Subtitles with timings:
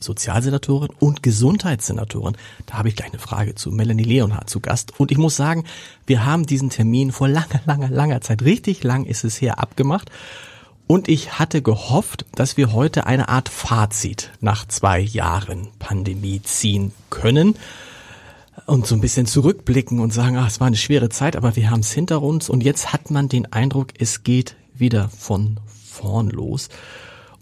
[0.00, 2.36] Sozialsenatorin und Gesundheitssenatorin.
[2.66, 4.98] Da habe ich gleich eine Frage zu Melanie Leonhardt zu Gast.
[4.98, 5.64] Und ich muss sagen,
[6.06, 10.10] wir haben diesen Termin vor langer, langer, langer Zeit, richtig lang ist es her, abgemacht.
[10.86, 16.92] Und ich hatte gehofft, dass wir heute eine Art Fazit nach zwei Jahren Pandemie ziehen
[17.10, 17.56] können
[18.66, 21.70] und so ein bisschen zurückblicken und sagen, ach, es war eine schwere Zeit, aber wir
[21.70, 26.30] haben es hinter uns und jetzt hat man den Eindruck, es geht wieder von vorn
[26.30, 26.68] los.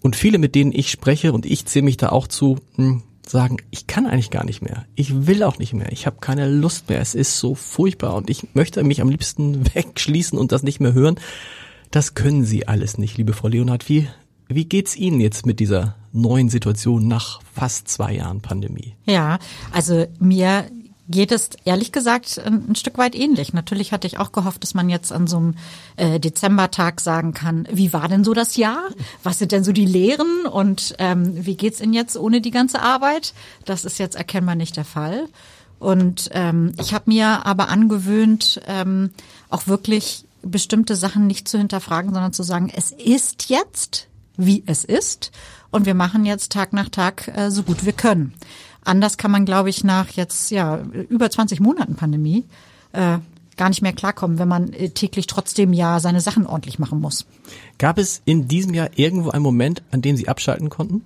[0.05, 3.57] Und viele, mit denen ich spreche, und ich zähle mich da auch zu, hm, sagen,
[3.71, 4.85] ich kann eigentlich gar nicht mehr.
[4.93, 5.91] Ich will auch nicht mehr.
[5.91, 7.01] Ich habe keine Lust mehr.
[7.01, 10.93] Es ist so furchtbar und ich möchte mich am liebsten wegschließen und das nicht mehr
[10.93, 11.15] hören.
[11.89, 13.89] Das können Sie alles nicht, liebe Frau Leonhardt.
[13.89, 14.07] Wie,
[14.47, 18.93] wie geht's Ihnen jetzt mit dieser neuen Situation nach fast zwei Jahren Pandemie?
[19.05, 19.39] Ja,
[19.71, 20.65] also mir
[21.07, 23.53] geht es ehrlich gesagt ein, ein, Stück weit ähnlich.
[23.53, 25.55] Natürlich hatte ich auch gehofft, dass man jetzt an so einem
[25.97, 28.83] äh, Dezembertag sagen kann, wie war denn so das Jahr?
[29.23, 32.81] Was sind denn so die Lehren und ähm, wie geht's Ihnen jetzt ohne die ganze
[32.81, 33.33] Arbeit?
[33.65, 35.27] Das ist jetzt erkennbar nicht der Fall.
[35.79, 39.11] Und ähm, ich habe mir aber angewöhnt, ähm,
[39.49, 44.83] auch wirklich bestimmte Sachen nicht zu hinterfragen, sondern zu sagen, es ist jetzt, wie es
[44.85, 45.31] ist.
[45.71, 48.33] Und wir machen jetzt Tag nach Tag äh, so gut wir können.
[48.85, 52.45] Anders kann man, glaube ich, nach jetzt ja über 20 Monaten Pandemie
[52.93, 53.17] äh,
[53.57, 57.25] gar nicht mehr klarkommen, wenn man äh, täglich trotzdem ja seine Sachen ordentlich machen muss.
[57.77, 61.03] Gab es in diesem Jahr irgendwo einen Moment, an dem Sie abschalten konnten?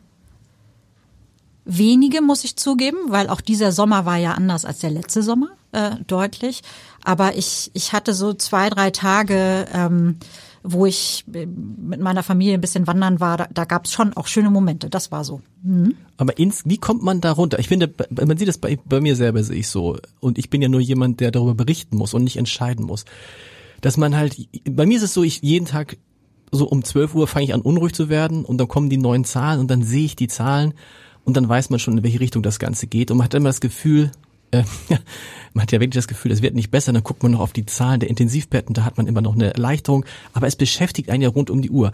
[1.65, 5.49] Wenige muss ich zugeben, weil auch dieser Sommer war ja anders als der letzte Sommer,
[5.71, 6.63] äh, deutlich.
[7.03, 10.17] Aber ich, ich hatte so zwei, drei Tage, ähm,
[10.63, 14.13] wo ich äh, mit meiner Familie ein bisschen wandern war, da, da gab es schon
[14.13, 14.89] auch schöne Momente.
[14.89, 15.41] Das war so.
[15.63, 15.95] Mhm.
[16.17, 17.59] Aber ins, wie kommt man da runter?
[17.59, 19.97] Ich finde, man sieht das bei, bei mir selber sehe ich so.
[20.19, 23.05] Und ich bin ja nur jemand, der darüber berichten muss und nicht entscheiden muss.
[23.81, 24.35] Dass man halt,
[24.69, 25.97] bei mir ist es so, ich jeden Tag
[26.51, 29.23] so um 12 Uhr fange ich an unruhig zu werden und dann kommen die neuen
[29.23, 30.73] Zahlen und dann sehe ich die Zahlen
[31.23, 33.49] und dann weiß man schon, in welche Richtung das Ganze geht und man hat immer
[33.49, 34.11] das Gefühl,
[34.51, 34.63] äh,
[35.53, 37.53] man hat ja wirklich das Gefühl, es wird nicht besser, dann guckt man noch auf
[37.53, 41.23] die Zahlen der Intensivbetten, da hat man immer noch eine Erleichterung, aber es beschäftigt einen
[41.23, 41.91] ja rund um die Uhr.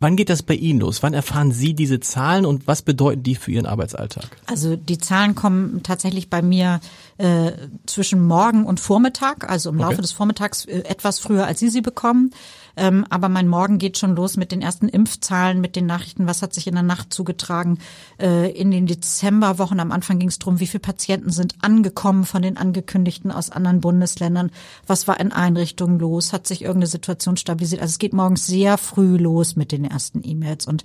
[0.00, 1.02] Wann geht das bei Ihnen los?
[1.02, 4.36] Wann erfahren Sie diese Zahlen und was bedeuten die für Ihren Arbeitsalltag?
[4.46, 6.80] Also die Zahlen kommen tatsächlich bei mir
[7.16, 7.52] äh,
[7.86, 10.02] zwischen Morgen und Vormittag, also im Laufe okay.
[10.02, 12.32] des Vormittags äh, etwas früher, als Sie sie bekommen.
[12.76, 16.42] Ähm, aber mein Morgen geht schon los mit den ersten Impfzahlen, mit den Nachrichten, was
[16.42, 17.78] hat sich in der Nacht zugetragen.
[18.20, 22.42] Äh, in den Dezemberwochen am Anfang ging es darum, wie viele Patienten sind angekommen von
[22.42, 24.50] den Angekündigten aus anderen Bundesländern.
[24.86, 26.32] Was war in Einrichtungen los?
[26.32, 27.82] Hat sich irgendeine Situation stabilisiert?
[27.82, 30.82] Also es geht morgens sehr früh los mit den ersten E-Mails und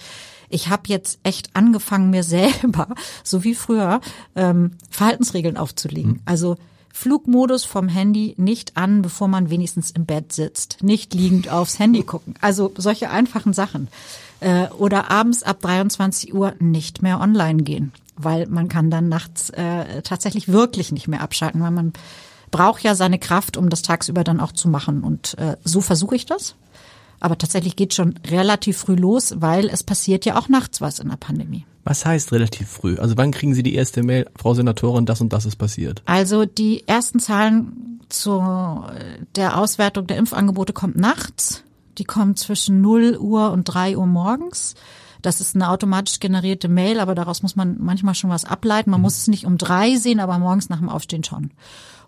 [0.49, 2.87] ich habe jetzt echt angefangen, mir selber,
[3.23, 4.01] so wie früher,
[4.35, 6.13] ähm, Verhaltensregeln aufzulegen.
[6.13, 6.21] Mhm.
[6.25, 6.57] Also
[6.93, 10.77] Flugmodus vom Handy nicht an, bevor man wenigstens im Bett sitzt.
[10.81, 12.35] Nicht liegend aufs Handy gucken.
[12.41, 13.87] Also solche einfachen Sachen.
[14.39, 19.49] Äh, oder abends ab 23 Uhr nicht mehr online gehen, weil man kann dann nachts
[19.51, 21.93] äh, tatsächlich wirklich nicht mehr abschalten, weil man
[22.51, 25.03] braucht ja seine Kraft, um das tagsüber dann auch zu machen.
[25.03, 26.55] Und äh, so versuche ich das.
[27.19, 31.09] Aber tatsächlich geht schon relativ früh los, weil es passiert ja auch nachts was in
[31.09, 31.65] der Pandemie.
[31.83, 32.97] Was heißt relativ früh?
[32.97, 36.01] Also wann kriegen Sie die erste Mail, Frau Senatorin, das und das ist passiert?
[36.05, 38.43] Also die ersten Zahlen zu
[39.35, 41.63] der Auswertung der Impfangebote kommt nachts.
[41.97, 44.75] Die kommen zwischen 0 Uhr und 3 Uhr morgens.
[45.21, 48.89] Das ist eine automatisch generierte Mail, aber daraus muss man manchmal schon was ableiten.
[48.89, 49.03] Man mhm.
[49.03, 51.51] muss es nicht um drei sehen, aber morgens nach dem Aufstehen schon.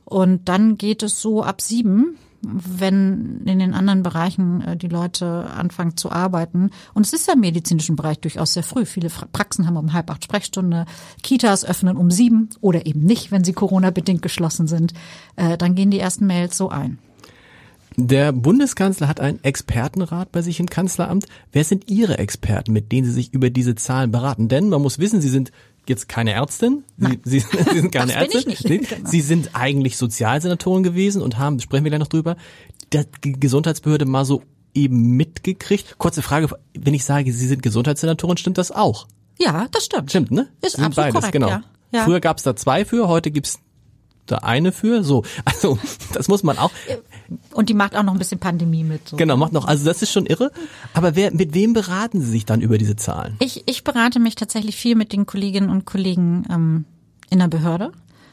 [0.06, 5.48] Und dann geht es so ab sieben wenn in den anderen Bereichen äh, die Leute
[5.56, 6.72] anfangen zu arbeiten.
[6.94, 8.86] Und es ist ja im medizinischen Bereich durchaus sehr früh.
[8.86, 10.86] Viele Praxen haben um halb acht Sprechstunde,
[11.24, 14.94] Kitas öffnen um sieben oder eben nicht, wenn sie Corona-bedingt geschlossen sind.
[15.36, 17.00] Äh, dann gehen die ersten Mails so ein.
[17.98, 21.26] Der Bundeskanzler hat einen Expertenrat bei sich im Kanzleramt.
[21.52, 24.48] Wer sind Ihre Experten, mit denen Sie sich über diese Zahlen beraten?
[24.48, 25.52] Denn man muss wissen, Sie sind
[25.88, 26.84] jetzt keine Ärztin.
[26.98, 27.40] Sie, Sie,
[27.74, 28.56] Sie sind keine Ärztin.
[28.82, 29.10] Genau.
[29.10, 32.36] Sie sind eigentlich Sozialsenatorin gewesen und haben, sprechen wir gleich noch drüber,
[32.94, 34.44] die Gesundheitsbehörde mal so
[34.74, 35.98] eben mitgekriegt?
[35.98, 39.08] Kurze Frage, wenn ich sage, Sie sind Gesundheitssenatorin, stimmt das auch?
[39.40, 40.10] Ja, das stimmt.
[40.10, 40.50] Stimmt, ne?
[40.62, 41.50] Ist Sind absolut korrekt, genau.
[41.50, 41.64] ja.
[41.92, 42.06] Ja.
[42.06, 43.60] Früher gab es da zwei für, heute gibt's
[44.26, 45.04] da eine für.
[45.04, 45.78] So, also
[46.14, 46.72] das muss man auch.
[47.54, 49.10] Und die macht auch noch ein bisschen Pandemie mit.
[49.10, 49.18] So.
[49.18, 49.66] Genau, macht noch.
[49.66, 50.52] Also das ist schon irre.
[50.94, 53.36] Aber wer, mit wem beraten Sie sich dann über diese Zahlen?
[53.40, 56.86] Ich, ich berate mich tatsächlich viel mit den Kolleginnen und Kollegen ähm,
[57.30, 57.92] in der Behörde.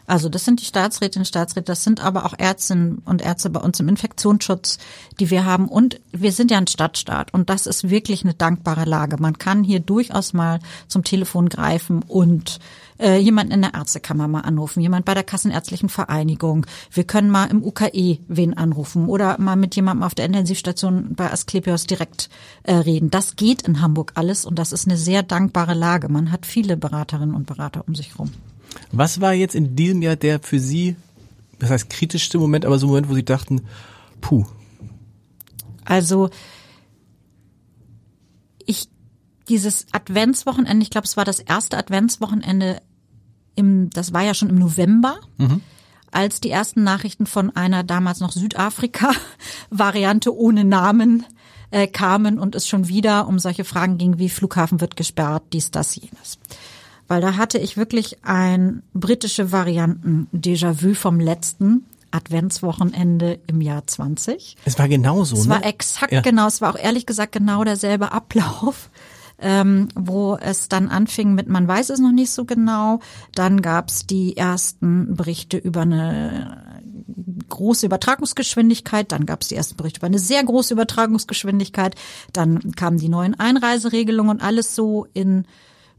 [0.09, 3.61] Also das sind die Staatsrätinnen und Staatsräte, das sind aber auch Ärztinnen und Ärzte bei
[3.61, 4.79] uns im Infektionsschutz,
[5.21, 5.69] die wir haben.
[5.69, 9.19] Und wir sind ja ein Stadtstaat und das ist wirklich eine dankbare Lage.
[9.21, 12.59] Man kann hier durchaus mal zum Telefon greifen und
[12.99, 16.67] äh, jemanden in der Ärztekammer mal anrufen, jemand bei der Kassenärztlichen Vereinigung.
[16.91, 21.31] Wir können mal im UKE wen anrufen oder mal mit jemandem auf der Intensivstation bei
[21.31, 22.29] Asklepios direkt
[22.65, 23.11] äh, reden.
[23.11, 26.09] Das geht in Hamburg alles und das ist eine sehr dankbare Lage.
[26.09, 28.33] Man hat viele Beraterinnen und Berater um sich herum.
[28.93, 30.97] Was war jetzt in diesem Jahr der für Sie,
[31.59, 33.63] das heißt kritischste Moment, aber so ein Moment, wo Sie dachten,
[34.21, 34.45] puh,
[35.89, 36.29] Also
[38.67, 38.91] ich
[39.49, 42.83] dieses Adventswochenende, ich glaube, es war das erste Adventswochenende
[43.59, 45.17] im, das war ja schon im November,
[46.11, 51.25] als die ersten Nachrichten von einer damals noch Südafrika-Variante ohne Namen
[51.71, 55.71] äh, kamen und es schon wieder um solche Fragen ging wie Flughafen wird gesperrt, dies,
[55.71, 56.39] das, jenes.
[57.09, 64.57] Weil da hatte ich wirklich ein britische Varianten-Déjà-vu vom letzten Adventswochenende im Jahr 20.
[64.65, 65.51] es war genauso, Es ne?
[65.51, 66.21] war exakt Ja.
[66.23, 68.89] genau, es war auch ehrlich gesagt genau derselbe Ablauf,
[69.41, 73.01] ähm, wo es dann anfing mit, man weiß es noch nicht so genau.
[73.35, 76.69] Dann gab es die ersten Berichte über eine
[77.49, 81.95] große Übertragungsgeschwindigkeit, dann gab es die ersten Berichte über eine sehr große Übertragungsgeschwindigkeit,
[82.33, 85.47] dann kamen die neuen Einreiseregelungen und alles so in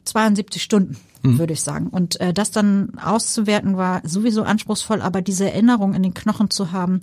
[0.06, 1.88] 72 Stunden, würde ich sagen.
[1.88, 6.72] Und äh, das dann auszuwerten war sowieso anspruchsvoll, aber diese Erinnerung in den Knochen zu
[6.72, 7.02] haben,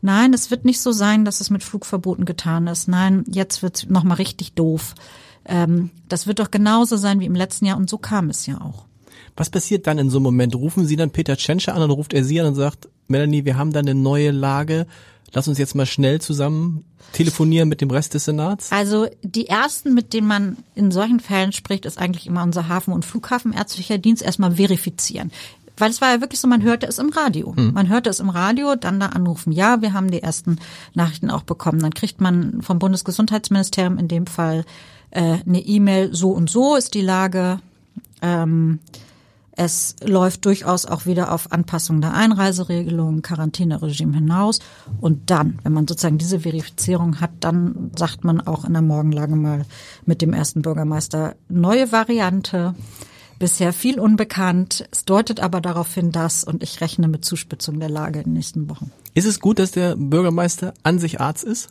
[0.00, 2.88] nein, es wird nicht so sein, dass es mit Flugverboten getan ist.
[2.88, 4.94] Nein, jetzt wird's noch mal richtig doof.
[5.44, 8.60] Ähm, das wird doch genauso sein wie im letzten Jahr und so kam es ja
[8.60, 8.86] auch.
[9.36, 10.54] Was passiert dann in so einem Moment?
[10.54, 13.56] Rufen Sie dann Peter Tschentscher an und ruft er Sie an und sagt, Melanie, wir
[13.56, 14.86] haben da eine neue Lage.
[15.32, 18.70] Lass uns jetzt mal schnell zusammen telefonieren mit dem Rest des Senats.
[18.70, 22.92] Also die ersten, mit denen man in solchen Fällen spricht, ist eigentlich immer unser Hafen-
[22.92, 25.30] und Flughafenärztlicher Dienst erstmal verifizieren.
[25.78, 27.54] Weil es war ja wirklich so, man hörte es im Radio.
[27.56, 29.52] Man hörte es im Radio, dann da anrufen.
[29.52, 30.58] Ja, wir haben die ersten
[30.94, 31.80] Nachrichten auch bekommen.
[31.80, 34.64] Dann kriegt man vom Bundesgesundheitsministerium in dem Fall
[35.12, 37.60] äh, eine E-Mail, so und so ist die Lage.
[38.20, 38.80] Ähm,
[39.54, 44.60] es läuft durchaus auch wieder auf Anpassung der Einreiseregelungen, Quarantäneregime hinaus.
[45.00, 49.36] Und dann, wenn man sozusagen diese Verifizierung hat, dann sagt man auch in der Morgenlage
[49.36, 49.66] mal
[50.06, 52.74] mit dem ersten Bürgermeister neue Variante.
[53.38, 54.88] Bisher viel unbekannt.
[54.90, 58.32] Es deutet aber darauf hin, dass, und ich rechne mit Zuspitzung der Lage in den
[58.34, 58.90] nächsten Wochen.
[59.14, 61.68] Ist es gut, dass der Bürgermeister an sich Arzt ist?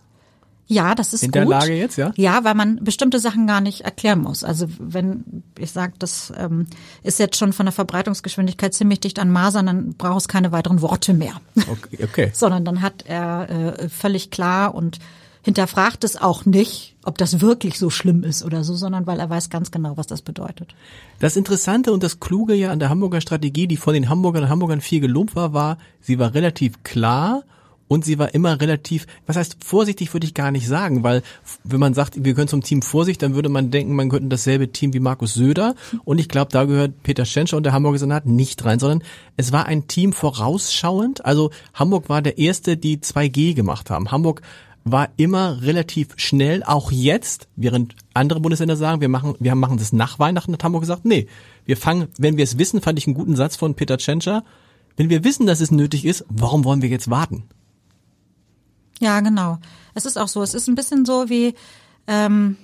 [0.71, 1.35] Ja, das ist In gut.
[1.35, 2.13] der Lage jetzt, ja?
[2.15, 4.45] Ja, weil man bestimmte Sachen gar nicht erklären muss.
[4.45, 6.68] Also wenn ich sage, das ähm,
[7.03, 10.81] ist jetzt schon von der Verbreitungsgeschwindigkeit ziemlich dicht an Masern, dann braucht es keine weiteren
[10.81, 11.33] Worte mehr.
[11.57, 11.97] Okay.
[12.01, 12.31] okay.
[12.33, 13.50] Sondern dann hat er
[13.81, 15.00] äh, völlig klar und
[15.41, 19.29] hinterfragt es auch nicht, ob das wirklich so schlimm ist oder so, sondern weil er
[19.29, 20.74] weiß ganz genau, was das bedeutet.
[21.19, 24.50] Das Interessante und das Kluge ja an der Hamburger Strategie, die von den Hamburgern und
[24.50, 27.44] Hamburgern viel gelobt war, war, sie war relativ klar
[27.91, 31.24] und sie war immer relativ, was heißt vorsichtig würde ich gar nicht sagen, weil
[31.65, 34.71] wenn man sagt, wir gehören zum Team Vorsicht, dann würde man denken, man könnte dasselbe
[34.71, 38.25] Team wie Markus Söder und ich glaube, da gehört Peter Schenscher und der Hamburger Senat
[38.25, 39.03] nicht rein, sondern
[39.36, 44.10] es war ein Team vorausschauend, also Hamburg war der erste, die 2G gemacht haben.
[44.10, 44.41] Hamburg
[44.86, 49.91] war immer relativ schnell, auch jetzt, während andere Bundesländer sagen, wir machen, wir machen das
[49.91, 51.27] nach Weihnachten, hat Hamburg gesagt, nee,
[51.65, 54.45] wir fangen, wenn wir es wissen, fand ich einen guten Satz von Peter Tschentscher,
[54.95, 57.43] wenn wir wissen, dass es nötig ist, warum wollen wir jetzt warten?
[59.01, 59.58] Ja, genau.
[59.96, 60.43] Es ist auch so.
[60.43, 61.55] Es ist ein bisschen so wie
[62.05, 62.55] ähm,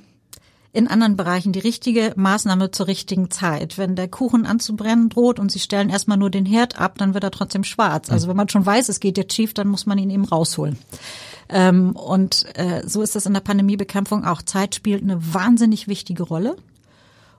[0.72, 3.80] in anderen Bereichen die richtige Maßnahme zur richtigen Zeit.
[3.80, 7.24] Wenn der Kuchen anzubrennen droht und sie stellen erstmal nur den Herd ab, dann wird
[7.24, 8.12] er trotzdem schwarz.
[8.12, 10.78] Also wenn man schon weiß, es geht jetzt schief, dann muss man ihn eben rausholen.
[11.50, 14.44] Ähm, und äh, so ist das in der Pandemiebekämpfung auch.
[14.44, 16.56] Zeit spielt eine wahnsinnig wichtige Rolle.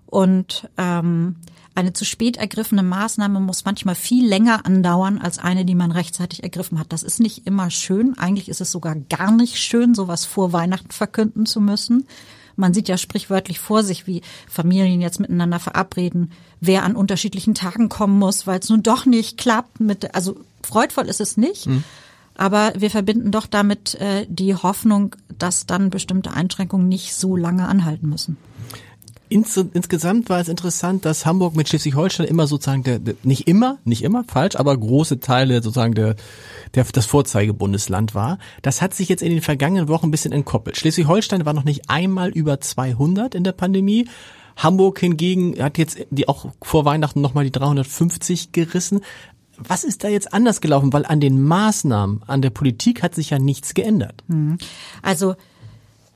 [0.07, 1.37] Und ähm,
[1.79, 6.43] eine zu spät ergriffene Maßnahme muss manchmal viel länger andauern als eine, die man rechtzeitig
[6.43, 6.93] ergriffen hat.
[6.93, 8.19] Das ist nicht immer schön.
[8.19, 12.09] Eigentlich ist es sogar gar nicht schön, sowas vor Weihnachten verkünden zu müssen.
[12.57, 17.89] Man sieht ja sprichwörtlich vor sich, wie Familien jetzt miteinander verabreden, wer an unterschiedlichen Tagen
[17.89, 19.79] kommen muss, weil es nun doch nicht klappt.
[19.79, 21.69] Mit, also freudvoll ist es nicht.
[22.35, 27.69] Aber wir verbinden doch damit äh, die Hoffnung, dass dann bestimmte Einschränkungen nicht so lange
[27.69, 28.37] anhalten müssen.
[29.29, 33.79] Ins, insgesamt war es interessant, dass Hamburg mit Schleswig-Holstein immer sozusagen der, der, nicht immer,
[33.85, 36.17] nicht immer falsch, aber große Teile sozusagen der,
[36.75, 38.39] der das Vorzeigebundesland war.
[38.63, 40.77] Das hat sich jetzt in den vergangenen Wochen ein bisschen entkoppelt.
[40.77, 44.09] Schleswig-Holstein war noch nicht einmal über 200 in der Pandemie.
[44.57, 49.01] Hamburg hingegen hat jetzt die auch vor Weihnachten nochmal die 350 gerissen.
[49.57, 50.93] Was ist da jetzt anders gelaufen?
[50.93, 54.23] Weil an den Maßnahmen, an der Politik hat sich ja nichts geändert.
[54.29, 54.59] Hm.
[55.03, 55.35] Also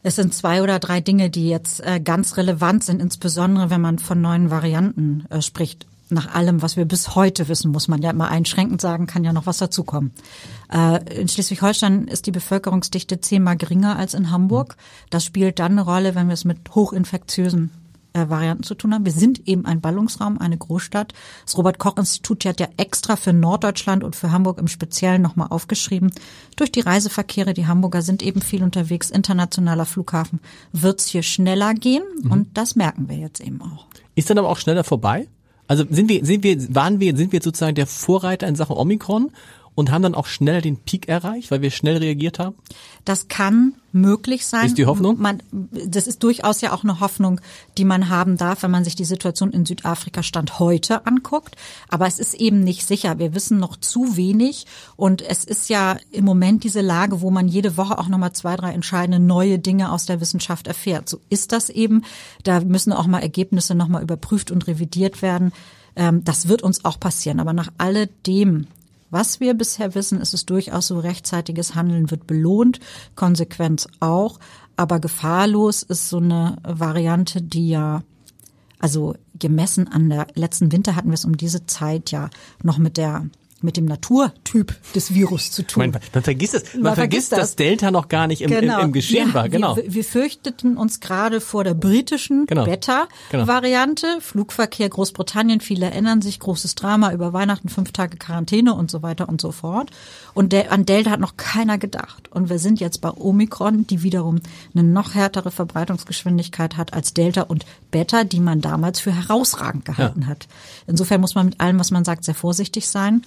[0.02, 3.98] es sind zwei oder drei Dinge, die jetzt äh, ganz relevant sind, insbesondere wenn man
[3.98, 5.86] von neuen Varianten äh, spricht.
[6.10, 9.32] Nach allem, was wir bis heute wissen, muss man ja immer einschränkend sagen, kann ja
[9.32, 10.12] noch was dazukommen.
[10.70, 14.76] Äh, in Schleswig-Holstein ist die Bevölkerungsdichte zehnmal geringer als in Hamburg.
[15.08, 17.70] Das spielt dann eine Rolle, wenn wir es mit hochinfektiösen
[18.12, 19.04] äh, Varianten zu tun haben.
[19.04, 21.12] Wir sind eben ein Ballungsraum, eine Großstadt.
[21.44, 26.12] Das Robert-Koch-Institut hat ja extra für Norddeutschland und für Hamburg im Speziellen nochmal aufgeschrieben.
[26.56, 30.40] Durch die Reiseverkehre, die Hamburger sind eben viel unterwegs, internationaler Flughafen,
[30.72, 32.32] wird's hier schneller gehen mhm.
[32.32, 33.86] und das merken wir jetzt eben auch.
[34.14, 35.28] Ist dann aber auch schneller vorbei?
[35.68, 39.30] Also sind wir, sind wir, waren wir, sind wir sozusagen der Vorreiter in Sachen Omikron
[39.74, 42.56] und haben dann auch schneller den Peak erreicht, weil wir schnell reagiert haben?
[43.04, 44.66] Das kann möglich sein.
[44.66, 45.20] Ist die Hoffnung?
[45.20, 47.40] Man, das ist durchaus ja auch eine Hoffnung,
[47.78, 51.56] die man haben darf, wenn man sich die Situation in Südafrika Stand heute anguckt.
[51.88, 53.18] Aber es ist eben nicht sicher.
[53.18, 54.66] Wir wissen noch zu wenig.
[54.96, 58.56] Und es ist ja im Moment diese Lage, wo man jede Woche auch nochmal zwei,
[58.56, 61.08] drei entscheidende neue Dinge aus der Wissenschaft erfährt.
[61.08, 62.04] So ist das eben.
[62.44, 65.52] Da müssen auch mal Ergebnisse nochmal überprüft und revidiert werden.
[65.96, 67.40] Ähm, das wird uns auch passieren.
[67.40, 68.66] Aber nach alledem,
[69.12, 72.80] was wir bisher wissen, ist es durchaus so, rechtzeitiges Handeln wird belohnt,
[73.14, 74.40] Konsequenz auch,
[74.74, 78.02] aber gefahrlos ist so eine Variante, die ja,
[78.78, 82.30] also gemessen an der letzten Winter hatten wir es um diese Zeit ja
[82.62, 83.26] noch mit der
[83.62, 85.90] mit dem Naturtyp des Virus zu tun.
[85.90, 86.74] Man, man vergisst es.
[86.74, 87.38] Man, man vergisst, vergisst das.
[87.40, 88.80] dass Delta noch gar nicht im, genau.
[88.80, 89.48] im, im Geschehen ja, war.
[89.48, 89.76] Genau.
[89.76, 92.64] Wir, wir, fürchteten uns gerade vor der britischen genau.
[92.64, 94.06] Beta-Variante.
[94.06, 94.20] Genau.
[94.20, 99.28] Flugverkehr Großbritannien, viele erinnern sich, großes Drama über Weihnachten, fünf Tage Quarantäne und so weiter
[99.28, 99.90] und so fort.
[100.34, 102.30] Und der, an Delta hat noch keiner gedacht.
[102.30, 104.40] Und wir sind jetzt bei Omikron, die wiederum
[104.74, 110.22] eine noch härtere Verbreitungsgeschwindigkeit hat als Delta und Beta, die man damals für herausragend gehalten
[110.22, 110.26] ja.
[110.28, 110.48] hat.
[110.86, 113.22] Insofern muss man mit allem, was man sagt, sehr vorsichtig sein.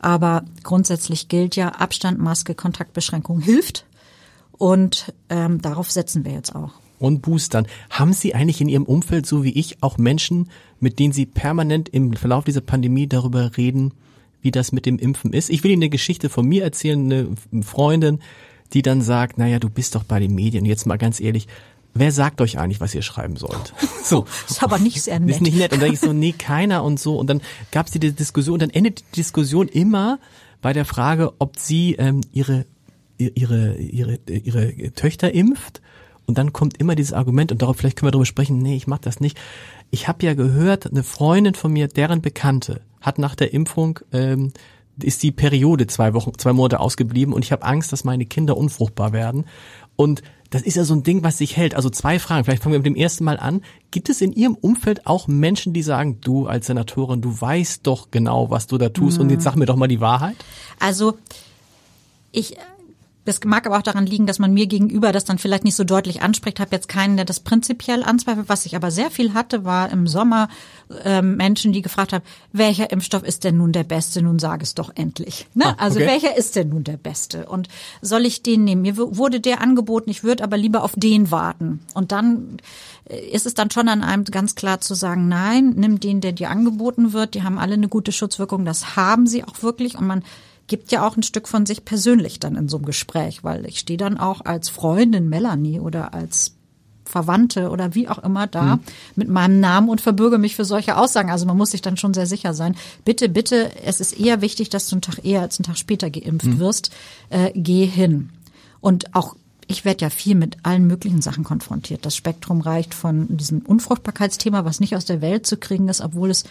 [0.00, 3.84] Aber grundsätzlich gilt ja, Abstand, Maske, Kontaktbeschränkung hilft.
[4.52, 6.72] Und ähm, darauf setzen wir jetzt auch.
[6.98, 7.66] Und Boostern.
[7.88, 11.88] Haben Sie eigentlich in Ihrem Umfeld, so wie ich, auch Menschen, mit denen Sie permanent
[11.88, 13.92] im Verlauf dieser Pandemie darüber reden,
[14.42, 15.50] wie das mit dem Impfen ist?
[15.50, 17.04] Ich will Ihnen eine Geschichte von mir erzählen,
[17.52, 18.20] eine Freundin,
[18.72, 20.64] die dann sagt, naja, du bist doch bei den Medien.
[20.64, 21.46] Jetzt mal ganz ehrlich,
[21.94, 23.74] wer sagt euch eigentlich, was ihr schreiben sollt?
[24.02, 24.24] So.
[24.48, 25.36] Das ist aber nicht sehr nett.
[25.36, 25.72] Ist nicht nett.
[25.72, 27.16] Und dann ich so, nee, keiner und so.
[27.16, 30.18] Und dann gab es die Diskussion, und dann endet die Diskussion immer
[30.62, 32.64] bei der Frage, ob sie ähm, ihre,
[33.18, 35.80] ihre, ihre, ihre Töchter impft.
[36.26, 38.88] Und dann kommt immer dieses Argument, und darauf vielleicht können wir darüber sprechen, nee, ich
[38.88, 39.38] mach das nicht.
[39.90, 44.52] Ich habe ja gehört, eine Freundin von mir, deren Bekannte, hat nach der Impfung ähm,
[45.04, 48.56] ist die Periode zwei Wochen, zwei Monate ausgeblieben und ich habe Angst, dass meine Kinder
[48.56, 49.44] unfruchtbar werden.
[50.00, 51.74] Und das ist ja so ein Ding, was sich hält.
[51.74, 52.44] Also zwei Fragen.
[52.44, 53.60] Vielleicht fangen wir mit dem ersten Mal an.
[53.90, 58.10] Gibt es in Ihrem Umfeld auch Menschen, die sagen, du als Senatorin, du weißt doch
[58.10, 59.24] genau, was du da tust mhm.
[59.24, 60.36] und jetzt sag mir doch mal die Wahrheit?
[60.78, 61.18] Also
[62.32, 62.56] ich
[63.24, 65.84] das mag aber auch daran liegen, dass man mir gegenüber das dann vielleicht nicht so
[65.84, 66.58] deutlich anspricht.
[66.58, 68.48] Habe jetzt keinen, der das prinzipiell anzweifelt.
[68.48, 70.48] Was ich aber sehr viel hatte, war im Sommer
[71.04, 74.22] äh, Menschen, die gefragt haben, welcher Impfstoff ist denn nun der beste?
[74.22, 75.46] Nun sag es doch endlich.
[75.54, 75.66] Ne?
[75.66, 76.08] Ah, also okay.
[76.08, 77.46] welcher ist denn nun der beste?
[77.46, 77.68] Und
[78.00, 78.82] soll ich den nehmen?
[78.82, 81.80] Mir wurde der angeboten, ich würde aber lieber auf den warten.
[81.92, 82.56] Und dann
[83.04, 86.32] äh, ist es dann schon an einem ganz klar zu sagen, nein, nimm den, der
[86.32, 87.34] dir angeboten wird.
[87.34, 88.64] Die haben alle eine gute Schutzwirkung.
[88.64, 89.98] Das haben sie auch wirklich.
[89.98, 90.24] Und man
[90.70, 93.80] gibt ja auch ein Stück von sich persönlich dann in so einem Gespräch, weil ich
[93.80, 96.54] stehe dann auch als Freundin Melanie oder als
[97.04, 98.80] Verwandte oder wie auch immer da mhm.
[99.16, 101.28] mit meinem Namen und verbürge mich für solche Aussagen.
[101.28, 102.76] Also man muss sich dann schon sehr sicher sein.
[103.04, 106.08] Bitte, bitte, es ist eher wichtig, dass du einen Tag eher als einen Tag später
[106.08, 106.58] geimpft mhm.
[106.60, 106.92] wirst.
[107.30, 108.30] Äh, geh hin.
[108.80, 109.34] Und auch
[109.66, 112.04] ich werde ja viel mit allen möglichen Sachen konfrontiert.
[112.04, 116.30] Das Spektrum reicht von diesem Unfruchtbarkeitsthema, was nicht aus der Welt zu kriegen ist, obwohl
[116.30, 116.44] es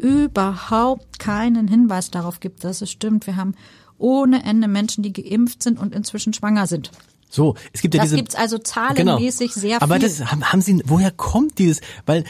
[0.00, 3.26] überhaupt keinen Hinweis darauf gibt, dass es stimmt.
[3.26, 3.54] Wir haben
[3.98, 6.90] ohne Ende Menschen, die geimpft sind und inzwischen schwanger sind.
[7.30, 8.16] So, es gibt ja das diese.
[8.16, 9.60] Das gibt's also zahlenmäßig genau.
[9.60, 9.82] sehr viel.
[9.82, 11.80] Aber das haben, haben Sie, woher kommt dieses?
[12.06, 12.24] Weil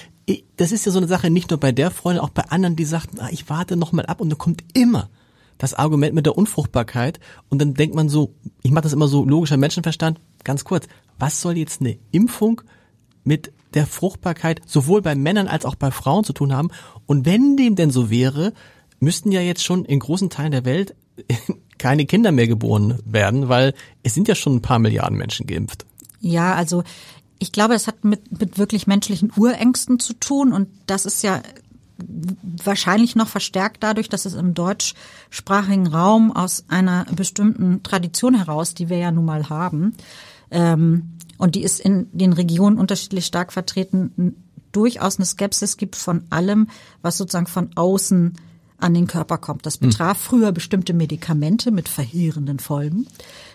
[0.57, 2.85] das ist ja so eine Sache, nicht nur bei der Freundin, auch bei anderen, die
[2.85, 5.11] sagten, ah, ich warte noch mal ab und dann kommt immer
[5.59, 9.25] das Argument mit der Unfruchtbarkeit und dann denkt man so, ich mache das immer so
[9.25, 10.87] logischer Menschenverstand, ganz kurz,
[11.19, 12.63] was soll jetzt eine Impfung
[13.23, 16.71] mit der Fruchtbarkeit sowohl bei Männern als auch bei Frauen zu tun haben.
[17.07, 18.53] Und wenn dem denn so wäre,
[19.01, 20.95] müssten ja jetzt schon in großen Teilen der Welt
[21.79, 25.85] keine Kinder mehr geboren werden, weil es sind ja schon ein paar Milliarden Menschen geimpft.
[26.21, 26.83] Ja, also
[27.39, 31.43] ich glaube, es hat mit, mit wirklich menschlichen Urängsten zu tun und das ist ja
[32.65, 38.89] wahrscheinlich noch verstärkt dadurch, dass es im deutschsprachigen Raum aus einer bestimmten Tradition heraus, die
[38.89, 39.95] wir ja nun mal haben,
[40.51, 44.37] ähm, und die ist in den Regionen unterschiedlich stark vertreten,
[44.73, 46.69] durchaus eine Skepsis gibt von allem,
[47.03, 48.35] was sozusagen von außen
[48.79, 49.67] an den Körper kommt.
[49.67, 53.07] Das betraf früher bestimmte Medikamente mit verheerenden Folgen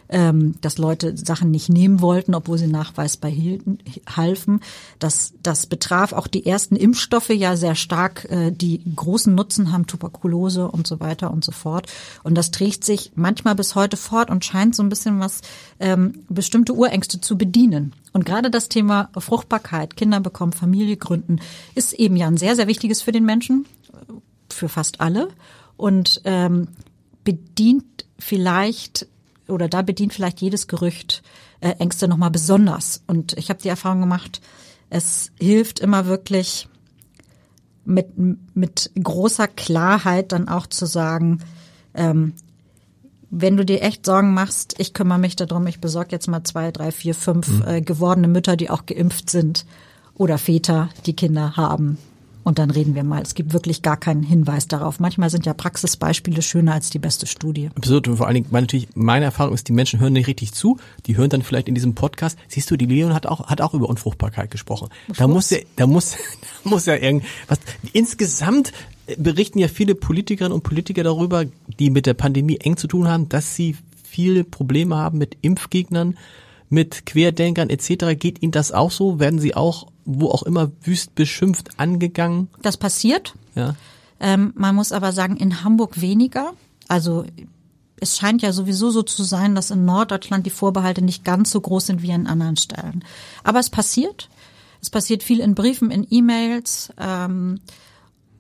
[0.09, 4.61] ähm, dass Leute Sachen nicht nehmen wollten, obwohl sie nachweisbar hielten, halfen.
[4.97, 9.87] Das, das betraf auch die ersten Impfstoffe ja sehr stark, äh, die großen Nutzen haben,
[9.87, 11.87] Tuberkulose und so weiter und so fort.
[12.23, 15.41] Und das trägt sich manchmal bis heute fort und scheint so ein bisschen was
[15.79, 17.93] ähm, bestimmte Urängste zu bedienen.
[18.11, 21.39] Und gerade das Thema Fruchtbarkeit, Kinder bekommen, Familie gründen,
[21.75, 23.65] ist eben ja ein sehr, sehr wichtiges für den Menschen,
[24.49, 25.29] für fast alle.
[25.77, 26.67] Und ähm,
[27.23, 29.07] bedient vielleicht
[29.49, 31.23] oder da bedient vielleicht jedes Gerücht
[31.61, 33.03] äh, Ängste nochmal besonders.
[33.07, 34.41] Und ich habe die Erfahrung gemacht,
[34.89, 36.67] es hilft immer wirklich
[37.85, 38.07] mit,
[38.55, 41.39] mit großer Klarheit dann auch zu sagen,
[41.93, 42.33] ähm,
[43.31, 46.71] wenn du dir echt Sorgen machst, ich kümmere mich darum, ich besorge jetzt mal zwei,
[46.71, 47.67] drei, vier, fünf mhm.
[47.67, 49.65] äh, gewordene Mütter, die auch geimpft sind
[50.15, 51.97] oder Väter, die Kinder haben
[52.43, 53.21] und dann reden wir mal.
[53.21, 54.99] Es gibt wirklich gar keinen Hinweis darauf.
[54.99, 57.69] Manchmal sind ja Praxisbeispiele schöner als die beste Studie.
[57.75, 58.07] Absolut.
[58.07, 60.77] Und vor allen Dingen, meine, natürlich, meine Erfahrung ist, die Menschen hören nicht richtig zu.
[61.05, 62.37] Die hören dann vielleicht in diesem Podcast.
[62.47, 64.89] Siehst du, die Leon hat auch, hat auch über Unfruchtbarkeit gesprochen.
[65.17, 66.11] Da muss ja, da muss,
[66.63, 67.59] da muss ja irgendwas,
[67.91, 68.71] insgesamt
[69.17, 71.45] berichten ja viele Politikerinnen und Politiker darüber,
[71.79, 76.17] die mit der Pandemie eng zu tun haben, dass sie viele Probleme haben mit Impfgegnern,
[76.69, 78.17] mit Querdenkern etc.
[78.17, 79.19] Geht Ihnen das auch so?
[79.19, 82.49] Werden Sie auch wo auch immer wüst beschimpft angegangen?
[82.61, 83.35] Das passiert.
[83.55, 83.75] Ja.
[84.19, 86.53] Ähm, man muss aber sagen, in Hamburg weniger.
[86.87, 87.25] Also
[88.01, 91.61] es scheint ja sowieso so zu sein, dass in Norddeutschland die Vorbehalte nicht ganz so
[91.61, 93.03] groß sind wie an anderen Stellen.
[93.43, 94.29] Aber es passiert.
[94.81, 96.91] Es passiert viel in Briefen, in E-Mails.
[96.97, 97.59] Ähm,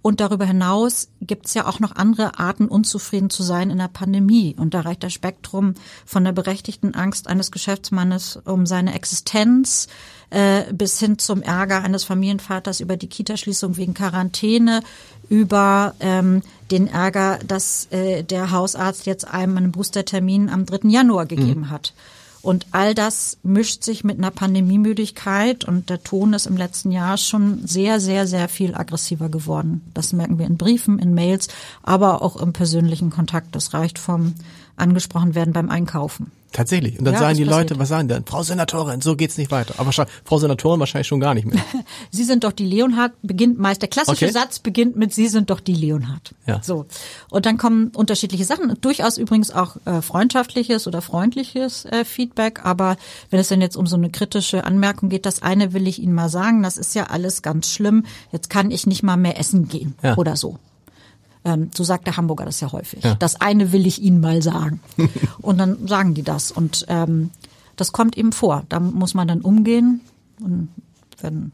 [0.01, 4.55] und darüber hinaus gibt's ja auch noch andere Arten, unzufrieden zu sein in der Pandemie.
[4.57, 5.73] Und da reicht das Spektrum
[6.05, 9.87] von der berechtigten Angst eines Geschäftsmannes um seine Existenz
[10.29, 14.81] äh, bis hin zum Ärger eines Familienvaters über die Kitaschließung wegen Quarantäne,
[15.29, 20.89] über ähm, den Ärger, dass äh, der Hausarzt jetzt einem einen Boostertermin am 3.
[20.89, 21.69] Januar gegeben mhm.
[21.69, 21.93] hat.
[22.41, 27.17] Und all das mischt sich mit einer Pandemiemüdigkeit und der Ton ist im letzten Jahr
[27.17, 29.81] schon sehr, sehr, sehr viel aggressiver geworden.
[29.93, 31.49] Das merken wir in Briefen, in Mails,
[31.83, 33.55] aber auch im persönlichen Kontakt.
[33.55, 34.35] Das reicht vom
[34.79, 36.31] angesprochen werden beim Einkaufen.
[36.51, 36.97] Tatsächlich.
[36.97, 37.69] Und dann ja, sagen die passiert.
[37.69, 38.25] Leute, was sagen denn?
[38.25, 39.75] Frau Senatorin, so geht's nicht weiter.
[39.77, 41.61] Aber Frau Senatorin wahrscheinlich schon gar nicht mehr.
[42.11, 44.33] Sie sind doch die Leonhard, beginnt meist, der klassische okay.
[44.33, 46.33] Satz beginnt mit Sie sind doch die Leonhard.
[46.47, 46.59] Ja.
[46.63, 46.87] So.
[47.29, 48.75] Und dann kommen unterschiedliche Sachen.
[48.81, 52.65] Durchaus übrigens auch äh, freundschaftliches oder freundliches äh, Feedback.
[52.65, 52.97] Aber
[53.29, 56.13] wenn es denn jetzt um so eine kritische Anmerkung geht, das eine will ich Ihnen
[56.13, 58.05] mal sagen, das ist ja alles ganz schlimm.
[58.31, 60.17] Jetzt kann ich nicht mal mehr essen gehen ja.
[60.17, 60.57] oder so.
[61.45, 63.03] Ähm, so sagt der Hamburger das ja häufig.
[63.03, 63.15] Ja.
[63.15, 64.81] Das eine will ich Ihnen mal sagen.
[65.41, 66.51] und dann sagen die das.
[66.51, 67.31] Und ähm,
[67.75, 68.63] das kommt eben vor.
[68.69, 70.01] Da muss man dann umgehen.
[70.41, 70.69] Und
[71.21, 71.51] wenn,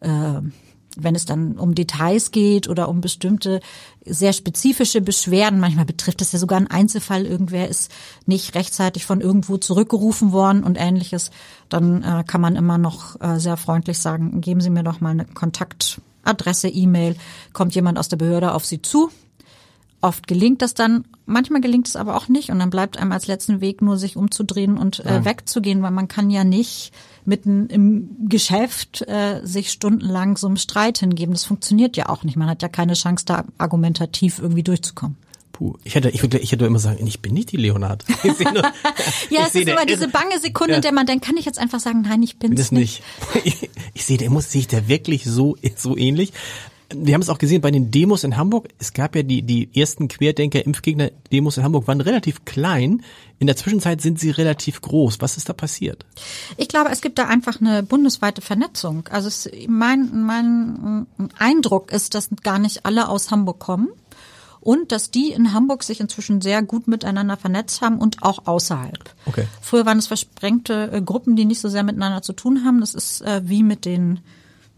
[0.00, 0.40] äh,
[0.96, 3.60] wenn es dann um Details geht oder um bestimmte
[4.04, 7.92] sehr spezifische Beschwerden, manchmal betrifft es ja sogar einen Einzelfall, irgendwer ist
[8.26, 11.30] nicht rechtzeitig von irgendwo zurückgerufen worden und ähnliches,
[11.68, 15.10] dann äh, kann man immer noch äh, sehr freundlich sagen, geben Sie mir doch mal
[15.10, 17.16] eine Kontakt Adresse, E-Mail,
[17.52, 19.10] kommt jemand aus der Behörde auf Sie zu.
[20.00, 23.26] Oft gelingt das dann, manchmal gelingt es aber auch nicht und dann bleibt einem als
[23.26, 26.92] letzten Weg nur sich umzudrehen und äh, wegzugehen, weil man kann ja nicht
[27.24, 31.34] mitten im Geschäft äh, sich stundenlang so einem Streit hingeben.
[31.34, 32.36] Das funktioniert ja auch nicht.
[32.36, 35.16] Man hat ja keine Chance, da argumentativ irgendwie durchzukommen.
[35.58, 38.04] Puh, ich hätte, ich, ich hätte immer sagen, ich bin nicht die Leonard.
[38.22, 38.62] Ich nur,
[39.30, 40.76] ja, es ist immer diese bange Sekunde, ja.
[40.76, 43.02] in der man denkt, kann ich jetzt einfach sagen, nein, ich bin's bin nicht.
[43.34, 43.44] nicht.
[43.62, 46.32] ich, ich sehe, der muss sich der wirklich so so ähnlich.
[46.94, 48.68] Wir haben es auch gesehen bei den Demos in Hamburg.
[48.78, 53.02] Es gab ja die die ersten Querdenker Impfgegner Demos in Hamburg waren relativ klein.
[53.40, 55.20] In der Zwischenzeit sind sie relativ groß.
[55.20, 56.06] Was ist da passiert?
[56.56, 59.08] Ich glaube, es gibt da einfach eine bundesweite Vernetzung.
[59.10, 63.88] Also es, mein mein Eindruck ist, dass gar nicht alle aus Hamburg kommen
[64.60, 69.14] und dass die in Hamburg sich inzwischen sehr gut miteinander vernetzt haben und auch außerhalb.
[69.26, 69.46] Okay.
[69.60, 72.80] Früher waren es versprengte äh, Gruppen, die nicht so sehr miteinander zu tun haben.
[72.80, 74.20] Das ist äh, wie mit den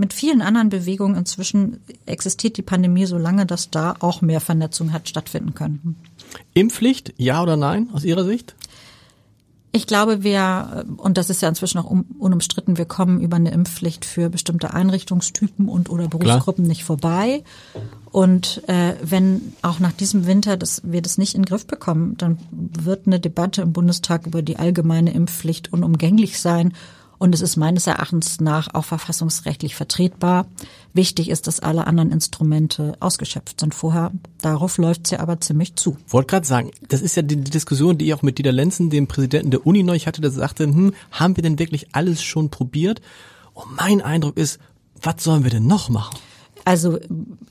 [0.01, 4.95] mit vielen anderen Bewegungen inzwischen existiert die Pandemie so lange, dass da auch mehr Vernetzung
[4.95, 5.97] hat stattfinden können.
[6.55, 8.55] Impfpflicht, ja oder nein aus Ihrer Sicht?
[9.73, 14.05] Ich glaube, wir, und das ist ja inzwischen auch unumstritten, wir kommen über eine Impfpflicht
[14.05, 16.69] für bestimmte Einrichtungstypen und oder Berufsgruppen Klar.
[16.69, 17.45] nicht vorbei.
[18.11, 22.17] Und äh, wenn auch nach diesem Winter das, wir das nicht in den Griff bekommen,
[22.19, 26.75] dann wird eine Debatte im Bundestag über die allgemeine Impfpflicht unumgänglich sein.
[27.21, 30.47] Und es ist meines Erachtens nach auch verfassungsrechtlich vertretbar.
[30.95, 34.11] Wichtig ist, dass alle anderen Instrumente ausgeschöpft sind vorher.
[34.41, 35.99] Darauf läuft es ja aber ziemlich zu.
[36.09, 39.07] Wollte gerade sagen, das ist ja die, Diskussion, die ich auch mit Dieter Lenzen, dem
[39.07, 43.03] Präsidenten der Uni neulich hatte, der sagte, hm, haben wir denn wirklich alles schon probiert?
[43.53, 44.59] Und mein Eindruck ist,
[45.03, 46.17] was sollen wir denn noch machen?
[46.65, 46.99] Also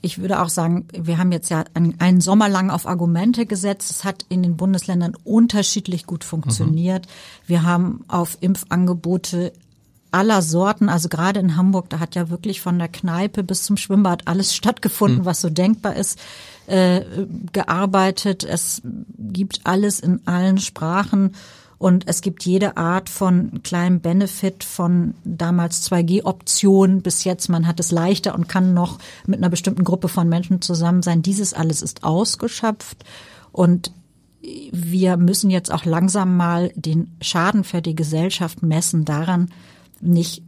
[0.01, 3.89] ich würde auch sagen, wir haben jetzt ja einen Sommer lang auf Argumente gesetzt.
[3.89, 7.05] Es hat in den Bundesländern unterschiedlich gut funktioniert.
[7.05, 7.09] Mhm.
[7.47, 9.51] Wir haben auf Impfangebote
[10.11, 13.77] aller Sorten, also gerade in Hamburg, da hat ja wirklich von der Kneipe bis zum
[13.77, 15.25] Schwimmbad alles stattgefunden, mhm.
[15.25, 16.19] was so denkbar ist,
[16.67, 17.01] äh,
[17.51, 18.43] gearbeitet.
[18.43, 18.81] Es
[19.17, 21.35] gibt alles in allen Sprachen
[21.79, 27.47] und es gibt jede Art von kleinem Benefit von damals 2G-Optionen bis jetzt.
[27.47, 31.21] Man hat es leichter und kann noch mit einer bestimmten Gruppe von Menschen zusammen sein.
[31.21, 33.05] Dieses alles ist ausgeschöpft
[33.53, 33.93] und
[34.41, 39.49] wir müssen jetzt auch langsam mal den Schaden für die Gesellschaft messen daran,
[40.01, 40.43] nicht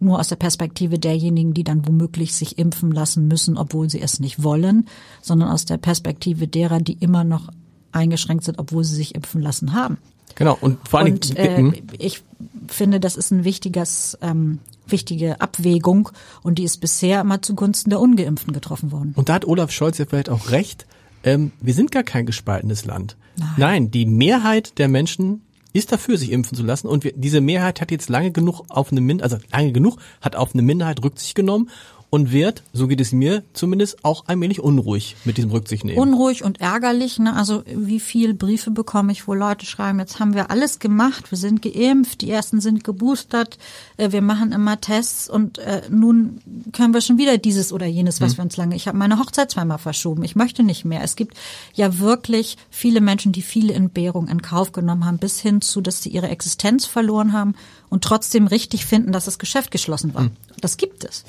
[0.00, 4.20] nur aus der Perspektive derjenigen, die dann womöglich sich impfen lassen müssen, obwohl sie es
[4.20, 4.86] nicht wollen,
[5.22, 7.48] sondern aus der Perspektive derer, die immer noch
[7.92, 9.96] eingeschränkt sind, obwohl sie sich impfen lassen haben.
[10.34, 11.14] Genau, und vor allem.
[11.14, 12.22] Und, äh, ich
[12.68, 16.10] finde, das ist ein wichtiges, ähm, wichtige Abwägung
[16.42, 19.12] und die ist bisher immer zugunsten der Ungeimpften getroffen worden.
[19.16, 20.86] Und da hat Olaf Scholz ja vielleicht auch recht.
[21.24, 23.16] Ähm, wir sind gar kein gespaltenes Land.
[23.36, 23.48] Nein.
[23.56, 25.42] Nein, die Mehrheit der Menschen
[25.72, 26.88] ist dafür, sich impfen zu lassen.
[26.88, 30.36] Und wir, diese Mehrheit hat jetzt lange genug auf eine Minderheit, also lange genug, hat
[30.36, 31.70] auf eine Minderheit Rücksicht genommen
[32.14, 35.98] und wird, so geht es mir zumindest, auch allmählich unruhig mit diesem Rücksicht nehmen.
[35.98, 37.18] Unruhig und ärgerlich.
[37.18, 37.34] Ne?
[37.34, 41.38] Also wie viel Briefe bekomme ich, wo Leute schreiben, jetzt haben wir alles gemacht, wir
[41.38, 43.56] sind geimpft, die ersten sind geboostert,
[43.96, 46.42] äh, wir machen immer Tests und äh, nun
[46.74, 48.36] können wir schon wieder dieses oder jenes, was hm.
[48.36, 48.76] wir uns lange.
[48.76, 51.02] Ich habe meine Hochzeit zweimal verschoben, ich möchte nicht mehr.
[51.02, 51.34] Es gibt
[51.72, 56.02] ja wirklich viele Menschen, die viele Entbehrungen in Kauf genommen haben, bis hin zu, dass
[56.02, 57.54] sie ihre Existenz verloren haben
[57.88, 60.24] und trotzdem richtig finden, dass das Geschäft geschlossen war.
[60.24, 60.32] Hm.
[60.60, 61.24] Das gibt es.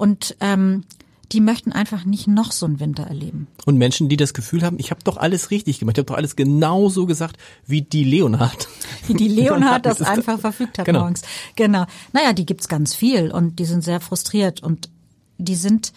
[0.00, 0.84] Und ähm,
[1.30, 3.48] die möchten einfach nicht noch so einen Winter erleben.
[3.66, 6.16] Und Menschen, die das Gefühl haben, ich habe doch alles richtig gemacht, ich habe doch
[6.16, 7.36] alles genauso gesagt,
[7.66, 8.66] wie die Leonhard.
[9.06, 11.00] Wie die Leonhard das einfach verfügt hat genau.
[11.00, 11.20] morgens.
[11.54, 11.84] Genau.
[12.14, 14.88] Naja, die gibt's ganz viel und die sind sehr frustriert und
[15.36, 15.92] die sind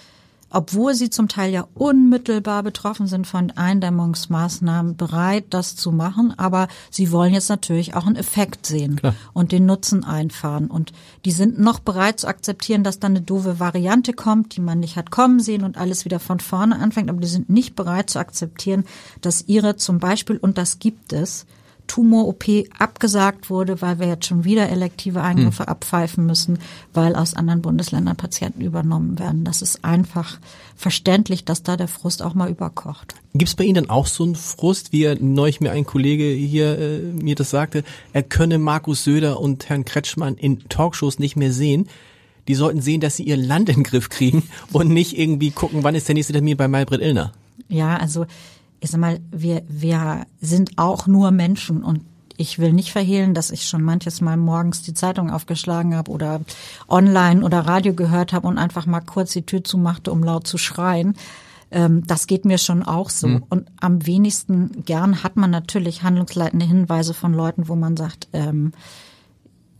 [0.53, 6.33] obwohl sie zum Teil ja unmittelbar betroffen sind von Eindämmungsmaßnahmen, bereit, das zu machen.
[6.37, 9.15] Aber sie wollen jetzt natürlich auch einen Effekt sehen Klar.
[9.33, 10.67] und den Nutzen einfahren.
[10.67, 10.93] Und
[11.25, 14.95] die sind noch bereit zu akzeptieren, dass da eine doofe Variante kommt, die man nicht
[14.95, 17.09] hat kommen sehen und alles wieder von vorne anfängt.
[17.09, 18.85] Aber die sind nicht bereit zu akzeptieren,
[19.21, 21.45] dass ihre zum Beispiel, und das gibt es,
[21.88, 22.46] Tumor-OP
[22.78, 25.69] abgesagt wurde, weil wir jetzt schon wieder elektive Eingriffe hm.
[25.69, 26.60] abpfeifen müssen,
[26.93, 29.43] weil aus anderen Bundesländern Patienten übernommen werden.
[29.43, 30.39] Das ist einfach
[30.76, 33.15] verständlich, dass da der Frust auch mal überkocht.
[33.34, 36.78] Gibt es bei Ihnen dann auch so einen Frust, wie neulich mir ein Kollege hier
[36.78, 41.52] äh, mir das sagte, er könne Markus Söder und Herrn Kretschmann in Talkshows nicht mehr
[41.52, 41.88] sehen?
[42.48, 44.43] Die sollten sehen, dass sie ihr Land in den Griff kriegen
[44.74, 47.32] und nicht irgendwie gucken, wann ist der nächste Termin bei Maybrit Illner.
[47.69, 48.26] Ja, also
[48.84, 52.02] ich sag mal, wir, wir sind auch nur Menschen und
[52.36, 56.41] ich will nicht verhehlen, dass ich schon manches Mal morgens die Zeitung aufgeschlagen habe oder
[56.89, 60.58] online oder Radio gehört habe und einfach mal kurz die Tür zumachte, um laut zu
[60.58, 61.15] schreien.
[61.72, 63.28] Ähm, das geht mir schon auch so.
[63.28, 63.43] Mhm.
[63.48, 68.74] Und am wenigsten gern hat man natürlich handlungsleitende Hinweise von Leuten, wo man sagt, ähm,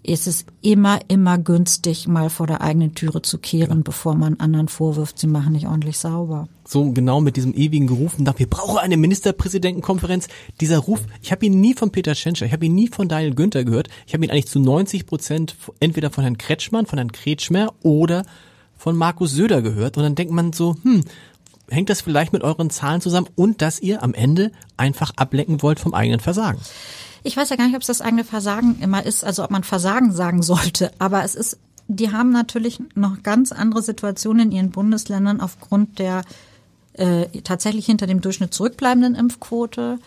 [0.04, 3.84] ist es immer, immer günstig, mal vor der eigenen Türe zu kehren, ja.
[3.84, 6.48] bevor man anderen vorwirft, sie machen nicht ordentlich sauber.
[6.66, 10.28] So genau mit diesem ewigen Geruf nach, wir brauchen eine Ministerpräsidentenkonferenz.
[10.60, 13.34] Dieser Ruf, ich habe ihn nie von Peter Tschentscher, ich habe ihn nie von Daniel
[13.34, 13.88] Günther gehört.
[14.06, 18.26] Ich habe ihn eigentlich zu 90 Prozent entweder von Herrn Kretschmann, von Herrn Kretschmer oder
[18.76, 19.96] von Markus Söder gehört.
[19.96, 21.04] Und dann denkt man so, hm,
[21.70, 25.80] hängt das vielleicht mit euren Zahlen zusammen und dass ihr am Ende einfach ablenken wollt
[25.80, 26.60] vom eigenen Versagen?
[27.24, 29.64] ich weiß ja gar nicht, ob es das eigene Versagen immer ist, also ob man
[29.64, 34.72] Versagen sagen sollte, aber es ist, die haben natürlich noch ganz andere Situationen in ihren
[34.72, 36.24] Bundesländern aufgrund der
[36.94, 40.00] äh, tatsächlich hinter dem Durchschnitt zurückbleibenden Impfquote,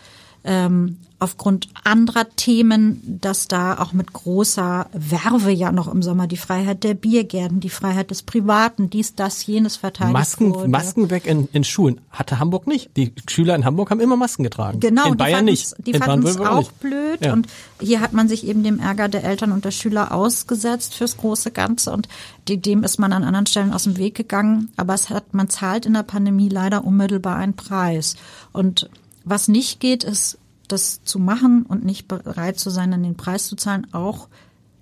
[0.47, 6.37] ähm, aufgrund anderer Themen, dass da auch mit großer Werbe ja noch im Sommer die
[6.37, 10.69] Freiheit der Biergärten, die Freiheit des Privaten, dies, das, jenes verteidigt Masken, wurde.
[10.69, 12.01] Masken weg in, in Schulen.
[12.11, 12.91] Hatte Hamburg nicht.
[12.97, 14.79] Die Schüler in Hamburg haben immer Masken getragen.
[14.81, 15.75] Genau, in Bayern nicht.
[15.87, 16.81] Die fanden es auch nicht.
[16.81, 17.25] blöd.
[17.25, 17.33] Ja.
[17.33, 17.47] Und
[17.81, 21.51] hier hat man sich eben dem Ärger der Eltern und der Schüler ausgesetzt fürs große
[21.51, 21.93] Ganze.
[21.93, 22.09] Und
[22.47, 24.71] dem ist man an anderen Stellen aus dem Weg gegangen.
[24.77, 28.17] Aber es hat, man zahlt in der Pandemie leider unmittelbar einen Preis.
[28.53, 28.91] Und
[29.27, 33.47] was nicht geht, ist das zu machen und nicht bereit zu sein, dann den Preis
[33.49, 34.29] zu zahlen, auch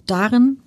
[0.06, 0.58] darin,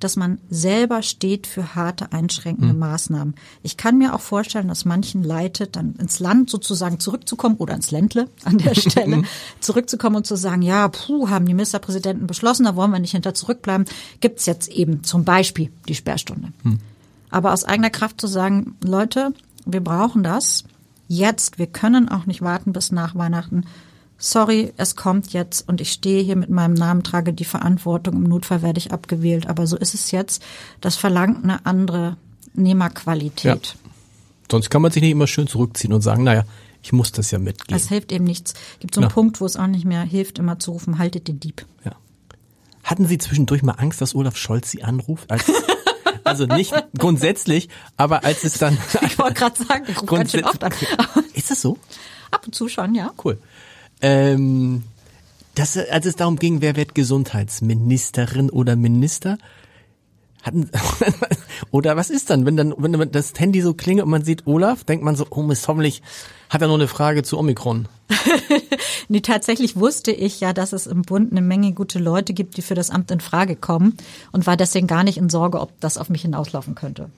[0.00, 2.80] dass man selber steht für harte einschränkende mhm.
[2.80, 3.34] Maßnahmen.
[3.62, 7.90] Ich kann mir auch vorstellen, dass manchen leitet, dann ins Land sozusagen zurückzukommen oder ins
[7.90, 9.22] Ländle an der Stelle
[9.60, 13.34] zurückzukommen und zu sagen, ja, puh, haben die Ministerpräsidenten beschlossen, da wollen wir nicht hinter
[13.34, 13.86] zurückbleiben,
[14.20, 16.52] gibt's jetzt eben zum Beispiel die Sperrstunde.
[16.62, 16.78] Mhm.
[17.30, 19.32] Aber aus eigener Kraft zu sagen, Leute,
[19.64, 20.64] wir brauchen das
[21.08, 23.64] jetzt, wir können auch nicht warten bis nach Weihnachten
[24.18, 28.24] sorry, es kommt jetzt und ich stehe hier mit meinem Namen, trage die Verantwortung, im
[28.24, 29.48] Notfall werde ich abgewählt.
[29.48, 30.42] Aber so ist es jetzt.
[30.80, 32.16] Das verlangt eine andere
[32.54, 33.66] Nehmerqualität.
[33.66, 33.90] Ja.
[34.50, 36.44] Sonst kann man sich nicht immer schön zurückziehen und sagen, naja,
[36.82, 37.76] ich muss das ja mitgehen.
[37.76, 38.54] Es hilft eben nichts.
[38.78, 39.14] Gibt so einen ja.
[39.14, 41.66] Punkt, wo es auch nicht mehr hilft, immer zu rufen, haltet den Dieb.
[41.84, 41.92] Ja.
[42.84, 45.30] Hatten Sie zwischendurch mal Angst, dass Olaf Scholz Sie anruft?
[45.30, 45.50] Als,
[46.26, 48.76] also nicht grundsätzlich, aber als es dann.
[49.02, 50.72] ich wollte gerade sagen, ich rufe ganz schön oft an.
[51.34, 51.78] Ist das so?
[52.30, 53.12] Ab und zu schon, ja.
[53.24, 53.38] Cool.
[54.00, 54.82] Ähm,
[55.54, 59.38] das, als es darum ging, wer wird Gesundheitsministerin oder Minister,
[60.46, 60.70] hatten,
[61.70, 64.84] oder was ist dann, wenn dann, wenn das Handy so klingelt und man sieht Olaf,
[64.84, 66.02] denkt man so, oh Mist, hoffentlich
[66.48, 67.88] hat er noch eine Frage zu Omikron.
[69.08, 72.62] nee, tatsächlich wusste ich ja, dass es im Bund eine Menge gute Leute gibt, die
[72.62, 73.96] für das Amt in Frage kommen
[74.32, 77.10] und war deswegen gar nicht in Sorge, ob das auf mich hinauslaufen könnte.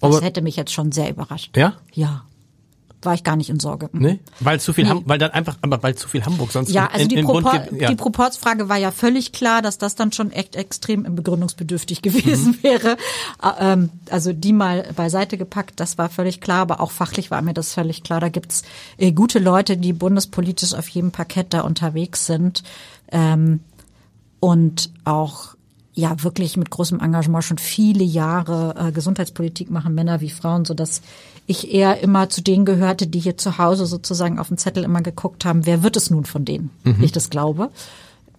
[0.00, 1.56] Das Aber, hätte mich jetzt schon sehr überrascht.
[1.56, 1.74] Ja?
[1.92, 2.24] Ja
[3.02, 3.90] war ich gar nicht in Sorge.
[3.92, 4.18] Nee?
[4.40, 4.90] Weil zu viel, nee.
[4.90, 6.70] Ham weil dann einfach, aber weil zu viel Hamburg sonst.
[6.70, 7.88] Ja, also in, die, in Propor ja.
[7.88, 12.62] die Proportsfrage war ja völlig klar, dass das dann schon echt extrem begründungsbedürftig gewesen mhm.
[12.62, 12.96] wäre.
[13.42, 17.42] Äh, ähm, also die mal beiseite gepackt, das war völlig klar, aber auch fachlich war
[17.42, 18.20] mir das völlig klar.
[18.20, 18.62] Da gibt's
[18.96, 22.62] äh, gute Leute, die bundespolitisch auf jedem Parkett da unterwegs sind.
[23.12, 23.60] Ähm,
[24.40, 25.56] und auch
[25.98, 30.72] ja wirklich mit großem Engagement schon viele Jahre äh, Gesundheitspolitik machen, Männer wie Frauen, so
[30.72, 31.02] dass
[31.48, 35.02] ich eher immer zu denen gehörte, die hier zu Hause sozusagen auf dem Zettel immer
[35.02, 37.02] geguckt haben, wer wird es nun von denen, mhm.
[37.02, 37.70] ich das glaube,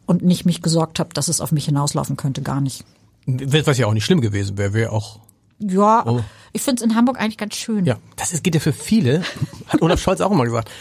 [0.05, 2.85] und nicht mich gesorgt habe, dass es auf mich hinauslaufen könnte, gar nicht.
[3.25, 5.19] Was ja auch nicht schlimm gewesen wäre, wäre auch
[5.61, 6.21] ja, oh.
[6.53, 7.85] ich finde es in Hamburg eigentlich ganz schön.
[7.85, 9.23] Ja, das ist, geht ja für viele,
[9.67, 10.71] hat Olaf Scholz auch immer gesagt.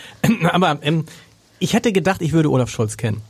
[0.53, 1.07] Aber ähm,
[1.59, 3.21] ich hätte gedacht, ich würde Olaf Scholz kennen.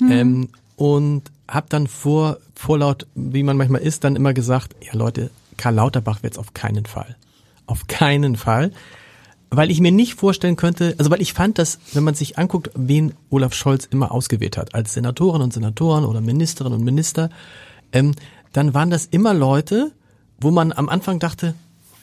[0.00, 0.10] Mhm.
[0.10, 5.30] Ähm, und habe dann vor vorlaut, wie man manchmal ist, dann immer gesagt, ja Leute,
[5.56, 7.16] Karl Lauterbach wird's auf keinen Fall.
[7.66, 8.72] Auf keinen Fall.
[9.50, 12.70] Weil ich mir nicht vorstellen könnte, also weil ich fand, dass, wenn man sich anguckt,
[12.74, 17.30] wen Olaf Scholz immer ausgewählt hat, als Senatoren und Senatoren oder Ministerinnen und Minister,
[17.92, 18.14] ähm,
[18.52, 19.92] dann waren das immer Leute,
[20.40, 21.54] wo man am Anfang dachte,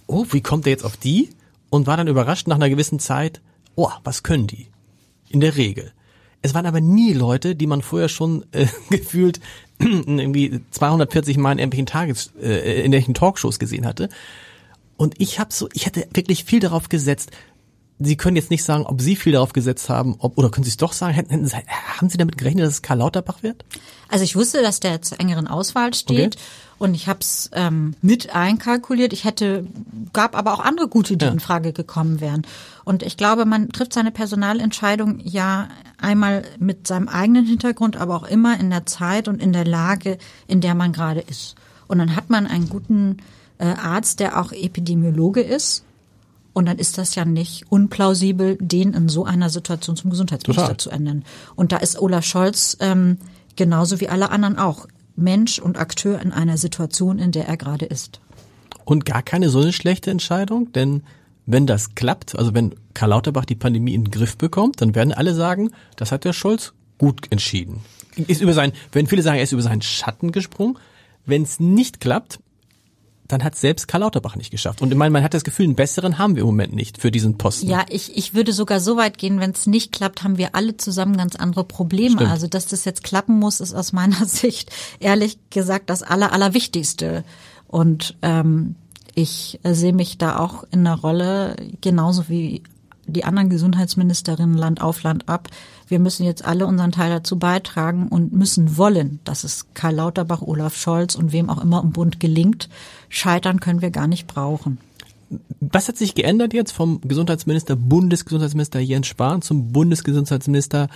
[0.08, 1.30] oh, wie kommt der jetzt auf die?
[1.70, 3.42] Und war dann überrascht nach einer gewissen Zeit,
[3.76, 4.68] oh, was können die?
[5.30, 5.92] In der Regel.
[6.44, 9.40] Es waren aber nie Leute, die man vorher schon äh, gefühlt
[9.80, 14.10] irgendwie 240 Mal in irgendwelchen Tages, äh, in irgendwelchen Talkshows gesehen hatte.
[14.98, 17.32] Und ich habe so, ich hatte wirklich viel darauf gesetzt.
[18.00, 20.70] Sie können jetzt nicht sagen, ob Sie viel darauf gesetzt haben, ob, oder können Sie
[20.70, 21.14] es doch sagen?
[21.14, 23.64] Hätten, Sie, haben Sie damit gerechnet, dass es Karl Lauterbach wird?
[24.10, 26.36] Also ich wusste, dass der zur engeren Auswahl steht.
[26.36, 26.46] Okay.
[26.80, 29.14] Und ich habe es ähm, mit einkalkuliert.
[29.14, 29.66] Ich hätte,
[30.12, 31.32] gab aber auch andere gute, die ja.
[31.32, 32.42] in Frage gekommen wären.
[32.84, 38.28] Und ich glaube, man trifft seine Personalentscheidung ja einmal mit seinem eigenen Hintergrund, aber auch
[38.28, 41.56] immer in der Zeit und in der Lage, in der man gerade ist.
[41.88, 43.18] Und dann hat man einen guten
[43.60, 45.86] äh, Arzt, der auch Epidemiologe ist.
[46.54, 50.78] Und dann ist das ja nicht unplausibel, den in so einer Situation zum Gesundheitsminister Total.
[50.78, 51.26] zu ernennen.
[51.56, 53.18] Und da ist Olaf Scholz ähm,
[53.56, 57.86] genauso wie alle anderen auch Mensch und Akteur in einer Situation, in der er gerade
[57.86, 58.20] ist.
[58.86, 61.04] Und gar keine so eine schlechte Entscheidung, denn
[61.46, 65.14] wenn das klappt, also wenn Karl Lauterbach die Pandemie in den Griff bekommt, dann werden
[65.14, 67.82] alle sagen, das hat der Scholz gut entschieden.
[68.16, 70.78] Ist über sein, wenn viele sagen, er ist über seinen Schatten gesprungen.
[71.26, 72.40] Wenn es nicht klappt,
[73.28, 74.82] dann hat selbst Karl Lauterbach nicht geschafft.
[74.82, 77.10] Und ich meine, man hat das Gefühl, einen besseren haben wir im Moment nicht für
[77.10, 77.70] diesen Posten.
[77.70, 80.78] Ja, ich, ich würde sogar so weit gehen, wenn es nicht klappt, haben wir alle
[80.78, 82.16] zusammen ganz andere Probleme.
[82.16, 82.32] Stimmt.
[82.32, 87.24] Also, dass das jetzt klappen muss, ist aus meiner Sicht ehrlich gesagt das Aller, Allerwichtigste.
[87.68, 88.76] Und ähm,
[89.16, 92.64] ich sehe mich da auch in der Rolle, genauso wie
[93.06, 95.50] die anderen Gesundheitsministerinnen Land auf Land ab.
[95.88, 100.42] Wir müssen jetzt alle unseren Teil dazu beitragen und müssen wollen, dass es Karl Lauterbach,
[100.42, 102.70] Olaf Scholz und wem auch immer im Bund gelingt.
[103.14, 104.80] Scheitern können wir gar nicht brauchen.
[105.60, 110.90] Was hat sich geändert jetzt vom Gesundheitsminister, Bundesgesundheitsminister Jens Spahn zum Bundesgesundheitsminister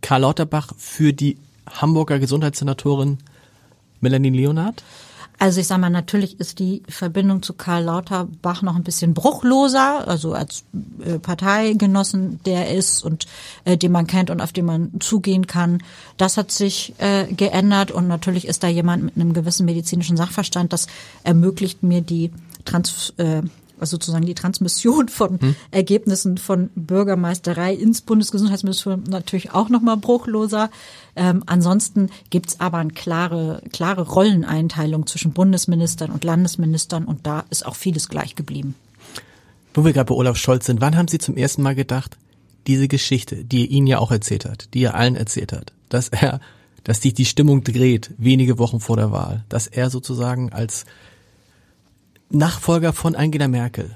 [0.00, 1.36] Karl Lauterbach für die
[1.68, 3.18] Hamburger Gesundheitssenatorin
[4.00, 4.82] Melanie Leonhardt?
[5.38, 10.06] Also ich sage mal, natürlich ist die Verbindung zu Karl Lauterbach noch ein bisschen bruchloser,
[10.06, 10.64] also als
[11.04, 13.26] äh, Parteigenossen, der ist und
[13.64, 15.82] äh, den man kennt und auf den man zugehen kann.
[16.16, 20.72] Das hat sich äh, geändert und natürlich ist da jemand mit einem gewissen medizinischen Sachverstand.
[20.72, 20.86] Das
[21.24, 22.30] ermöglicht mir die
[22.64, 23.42] Trans äh,
[23.84, 25.56] also sozusagen die Transmission von hm.
[25.70, 30.70] Ergebnissen von Bürgermeisterei ins Bundesgesundheitsministerium natürlich auch nochmal bruchloser.
[31.16, 37.66] Ähm, ansonsten gibt's aber eine klare, klare Rolleneinteilung zwischen Bundesministern und Landesministern und da ist
[37.66, 38.74] auch vieles gleich geblieben.
[39.74, 42.16] Wo wir gerade bei Olaf Scholz sind, wann haben Sie zum ersten Mal gedacht,
[42.66, 46.08] diese Geschichte, die er Ihnen ja auch erzählt hat, die er allen erzählt hat, dass
[46.08, 46.40] er,
[46.84, 50.86] dass sich die Stimmung dreht, wenige Wochen vor der Wahl, dass er sozusagen als
[52.34, 53.90] Nachfolger von Angela Merkel,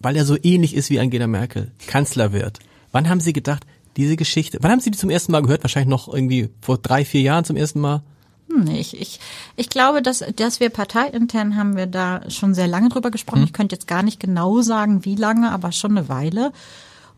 [0.00, 2.58] weil er so ähnlich ist wie Angela Merkel, Kanzler wird.
[2.92, 3.66] Wann haben Sie gedacht,
[3.96, 5.64] diese Geschichte, wann haben Sie die zum ersten Mal gehört?
[5.64, 8.02] Wahrscheinlich noch irgendwie vor drei, vier Jahren zum ersten Mal?
[8.48, 9.20] Hm, ich, ich,
[9.56, 13.40] ich glaube, dass, dass wir parteiintern haben wir da schon sehr lange drüber gesprochen.
[13.40, 13.46] Hm.
[13.46, 16.52] Ich könnte jetzt gar nicht genau sagen, wie lange, aber schon eine Weile.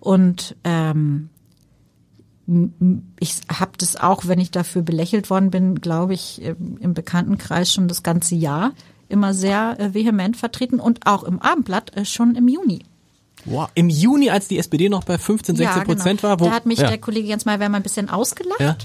[0.00, 1.31] Und ähm,
[3.20, 7.88] ich habe das auch, wenn ich dafür belächelt worden bin, glaube ich, im Bekanntenkreis schon
[7.88, 8.72] das ganze Jahr
[9.09, 12.85] immer sehr äh, vehement vertreten und auch im Abendblatt äh, schon im Juni.
[13.45, 13.69] Wow.
[13.75, 15.95] Im Juni, als die SPD noch bei 15, 16 ja, genau.
[15.95, 16.88] Prozent war, wo, da hat mich ja.
[16.88, 18.61] der Kollege Jens mal ein bisschen ausgelacht.
[18.61, 18.77] Ja.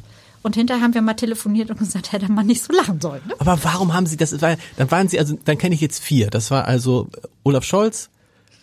[0.41, 3.21] Und hinterher haben wir mal telefoniert und gesagt, hätte man nicht so lachen sollen.
[3.27, 3.35] Ne?
[3.39, 4.41] Aber warum haben Sie das?
[4.41, 6.29] Weil dann waren Sie also, dann kenne ich jetzt vier.
[6.29, 7.09] Das war also
[7.43, 8.09] Olaf Scholz,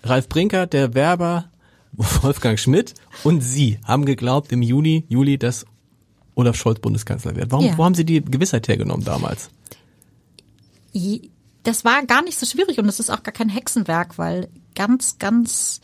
[0.03, 1.51] Ralf Brinker, der Werber,
[1.93, 5.67] Wolfgang Schmidt und Sie haben geglaubt im Juni, Juli, dass
[6.35, 7.51] Olaf Scholz Bundeskanzler wird.
[7.51, 7.79] Warum, ja.
[7.79, 9.51] wo haben Sie die Gewissheit hergenommen damals?
[11.67, 15.19] Das war gar nicht so schwierig und es ist auch gar kein Hexenwerk, weil ganz,
[15.19, 15.81] ganz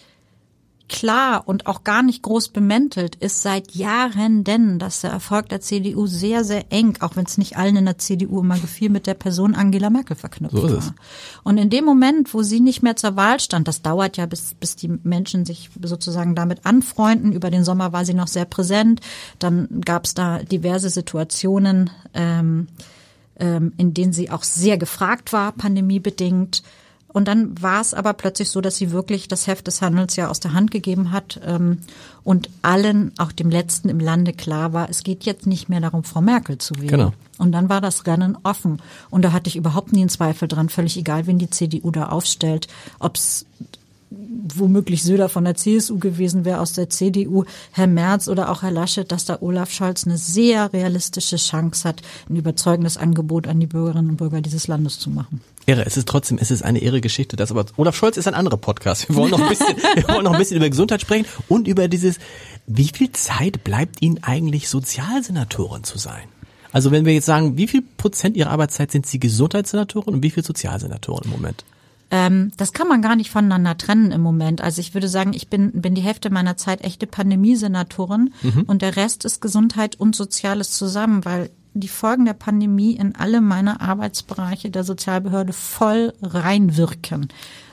[0.89, 5.61] klar und auch gar nicht groß bemäntelt ist seit Jahren denn, dass der Erfolg der
[5.61, 9.09] CDU sehr, sehr eng, auch wenn es nicht allen in der CDU immer gefiel, mit
[9.09, 10.95] der Person Angela Merkel verknüpft so war.
[11.43, 14.55] Und in dem Moment, wo sie nicht mehr zur Wahl stand, das dauert ja, bis,
[14.55, 17.33] bis die Menschen sich sozusagen damit anfreunden.
[17.33, 19.01] Über den Sommer war sie noch sehr präsent.
[19.41, 22.69] Dann gab es da diverse Situationen, ähm,
[23.37, 26.63] in denen sie auch sehr gefragt war, pandemiebedingt.
[27.09, 30.29] Und dann war es aber plötzlich so, dass sie wirklich das Heft des Handels ja
[30.29, 31.79] aus der Hand gegeben hat ähm,
[32.25, 36.05] und allen, auch dem Letzten im Lande klar war, es geht jetzt nicht mehr darum,
[36.05, 36.89] Frau Merkel zu wählen.
[36.89, 37.13] Genau.
[37.39, 38.81] Und dann war das Rennen offen.
[39.11, 42.09] Und da hatte ich überhaupt nie einen Zweifel dran, völlig egal, wen die CDU da
[42.09, 42.69] aufstellt,
[42.99, 43.45] ob es
[44.55, 48.71] womöglich Söder von der CSU gewesen wäre, aus der CDU, Herr Merz oder auch Herr
[48.71, 53.67] Laschet, dass da Olaf Scholz eine sehr realistische Chance hat, ein überzeugendes Angebot an die
[53.67, 55.41] Bürgerinnen und Bürger dieses Landes zu machen.
[55.67, 58.35] Irre, es ist trotzdem, es ist eine irre Geschichte, das aber Olaf Scholz ist ein
[58.35, 59.09] anderer Podcast.
[59.09, 61.89] Wir wollen noch ein bisschen, wir wollen noch ein bisschen über Gesundheit sprechen und über
[61.89, 62.19] dieses,
[62.67, 66.29] wie viel Zeit bleibt Ihnen eigentlich Sozialsenatorin zu sein?
[66.73, 70.31] Also wenn wir jetzt sagen, wie viel Prozent Ihrer Arbeitszeit sind Sie Gesundheitssenatorin und wie
[70.31, 71.65] viel Sozialsenatorin im Moment?
[72.13, 74.61] Ähm, das kann man gar nicht voneinander trennen im Moment.
[74.61, 78.65] Also ich würde sagen, ich bin, bin die Hälfte meiner Zeit echte Pandemiesenatorin mhm.
[78.67, 83.41] und der Rest ist Gesundheit und Soziales zusammen, weil die Folgen der Pandemie in alle
[83.41, 87.29] meine Arbeitsbereiche der Sozialbehörde voll reinwirken.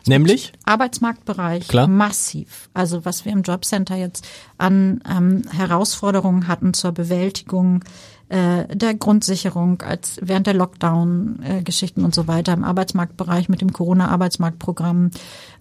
[0.07, 0.53] Nämlich?
[0.63, 1.89] Arbeitsmarktbereich Klar.
[1.89, 2.69] massiv.
[2.73, 4.25] Also was wir im Jobcenter jetzt
[4.57, 7.83] an ähm, Herausforderungen hatten zur Bewältigung
[8.29, 15.11] äh, der Grundsicherung als während der Lockdown-Geschichten und so weiter im Arbeitsmarktbereich mit dem Corona-Arbeitsmarktprogramm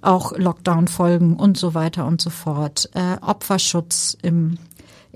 [0.03, 2.91] auch Lockdown-Folgen und so weiter und so fort.
[2.95, 4.59] Äh, Opferschutz im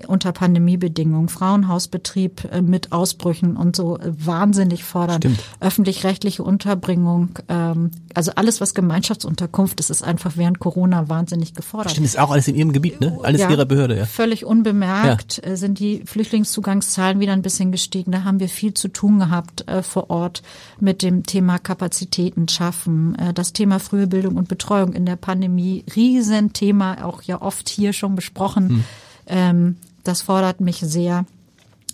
[0.07, 8.31] unter Pandemiebedingungen, Frauenhausbetrieb äh, mit Ausbrüchen und so äh, wahnsinnig fordern, öffentlich-rechtliche Unterbringung, ähm, also
[8.35, 11.91] alles, was Gemeinschaftsunterkunft ist, ist einfach während Corona wahnsinnig gefordert.
[11.91, 13.19] Stimmt, ist auch alles in Ihrem Gebiet, ne?
[13.21, 14.05] Alles ja, Ihrer Behörde, ja.
[14.05, 15.51] Völlig unbemerkt ja.
[15.51, 18.11] Äh, sind die Flüchtlingszugangszahlen wieder ein bisschen gestiegen.
[18.11, 20.41] Da haben wir viel zu tun gehabt vor Ort
[20.79, 27.03] mit dem Thema Kapazitäten schaffen, das Thema frühe Bildung und Betreuung in der Pandemie, Riesenthema,
[27.03, 28.69] auch ja oft hier schon besprochen.
[28.69, 28.83] Hm
[29.27, 31.25] ähm, das fordert mich sehr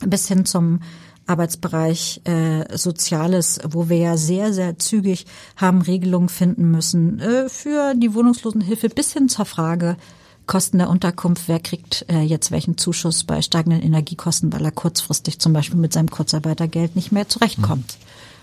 [0.05, 0.79] bis hin zum
[1.27, 7.93] Arbeitsbereich äh, Soziales, wo wir ja sehr, sehr zügig haben Regelungen finden müssen äh, für
[7.95, 9.95] die Wohnungslosenhilfe bis hin zur Frage
[10.47, 15.37] Kosten der Unterkunft, wer kriegt äh, jetzt welchen Zuschuss bei steigenden Energiekosten, weil er kurzfristig
[15.37, 17.99] zum Beispiel mit seinem Kurzarbeitergeld nicht mehr zurechtkommt.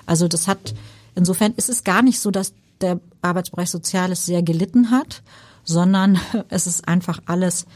[0.06, 0.74] Also das hat,
[1.16, 5.22] insofern ist es gar nicht so, dass der Arbeitsbereich Soziales sehr gelitten hat,
[5.64, 7.66] sondern es ist einfach alles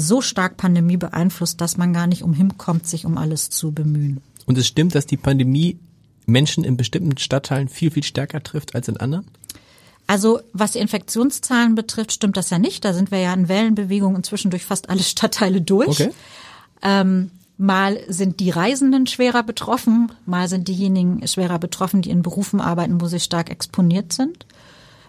[0.00, 4.20] so stark Pandemie beeinflusst, dass man gar nicht umhin kommt, sich um alles zu bemühen.
[4.46, 5.78] Und es stimmt, dass die Pandemie
[6.26, 9.26] Menschen in bestimmten Stadtteilen viel, viel stärker trifft als in anderen?
[10.06, 12.84] Also was die Infektionszahlen betrifft, stimmt das ja nicht.
[12.84, 16.00] Da sind wir ja in Wellenbewegung inzwischen durch fast alle Stadtteile durch.
[16.00, 16.10] Okay.
[16.82, 22.60] Ähm, mal sind die Reisenden schwerer betroffen, mal sind diejenigen schwerer betroffen, die in Berufen
[22.60, 24.46] arbeiten, wo sie stark exponiert sind.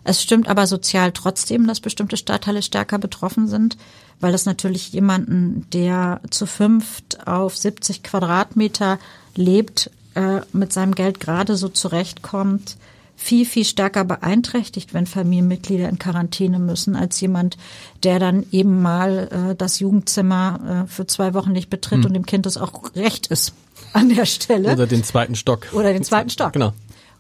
[0.04, 3.77] Es stimmt aber sozial trotzdem, dass bestimmte Stadtteile stärker betroffen sind,
[4.22, 8.99] weil das natürlich jemanden, der zu fünft auf 70 Quadratmeter
[9.36, 12.78] lebt, äh, mit seinem Geld gerade so zurechtkommt,
[13.22, 17.55] viel, viel stärker beeinträchtigt, wenn Familienmitglieder in Quarantäne müssen, als jemand,
[18.03, 22.05] der dann eben mal äh, das Jugendzimmer äh, für zwei Wochen nicht betritt hm.
[22.05, 23.53] und dem Kind das auch recht ist
[23.93, 24.74] an der Stelle.
[24.74, 25.67] Oder den zweiten Stock.
[25.74, 26.53] Oder den zweiten Stock.
[26.53, 26.74] Genau.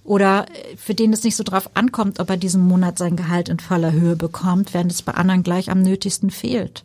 [0.03, 3.47] Oder äh, für den es nicht so drauf ankommt, ob er diesen Monat sein Gehalt
[3.47, 6.83] in voller Höhe bekommt, während es bei anderen gleich am nötigsten fehlt.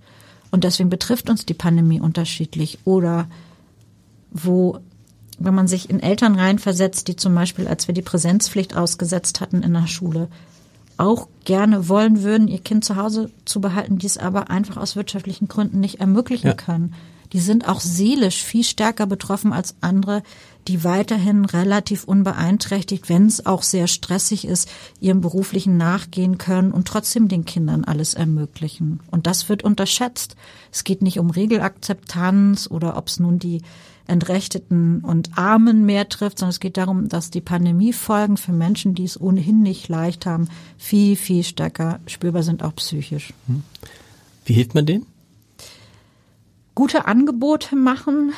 [0.56, 2.78] Und deswegen betrifft uns die Pandemie unterschiedlich.
[2.86, 3.28] Oder
[4.30, 4.80] wo
[5.38, 9.62] wenn man sich in Eltern reinversetzt, die zum Beispiel, als wir die Präsenzpflicht ausgesetzt hatten
[9.62, 10.28] in der Schule,
[10.96, 14.96] auch gerne wollen würden, ihr Kind zu Hause zu behalten, die es aber einfach aus
[14.96, 16.54] wirtschaftlichen Gründen nicht ermöglichen ja.
[16.54, 16.94] können.
[17.32, 20.22] Die sind auch seelisch viel stärker betroffen als andere,
[20.68, 24.68] die weiterhin relativ unbeeinträchtigt, wenn es auch sehr stressig ist,
[25.00, 29.00] ihrem beruflichen nachgehen können und trotzdem den Kindern alles ermöglichen.
[29.10, 30.36] Und das wird unterschätzt.
[30.72, 33.62] Es geht nicht um Regelakzeptanz oder ob es nun die
[34.08, 39.04] Entrechteten und Armen mehr trifft, sondern es geht darum, dass die Pandemiefolgen für Menschen, die
[39.04, 40.48] es ohnehin nicht leicht haben,
[40.78, 43.32] viel, viel stärker spürbar sind, auch psychisch.
[43.46, 43.62] Hm.
[44.44, 45.06] Wie hilft man denen?
[46.76, 48.34] Gute Angebote machen,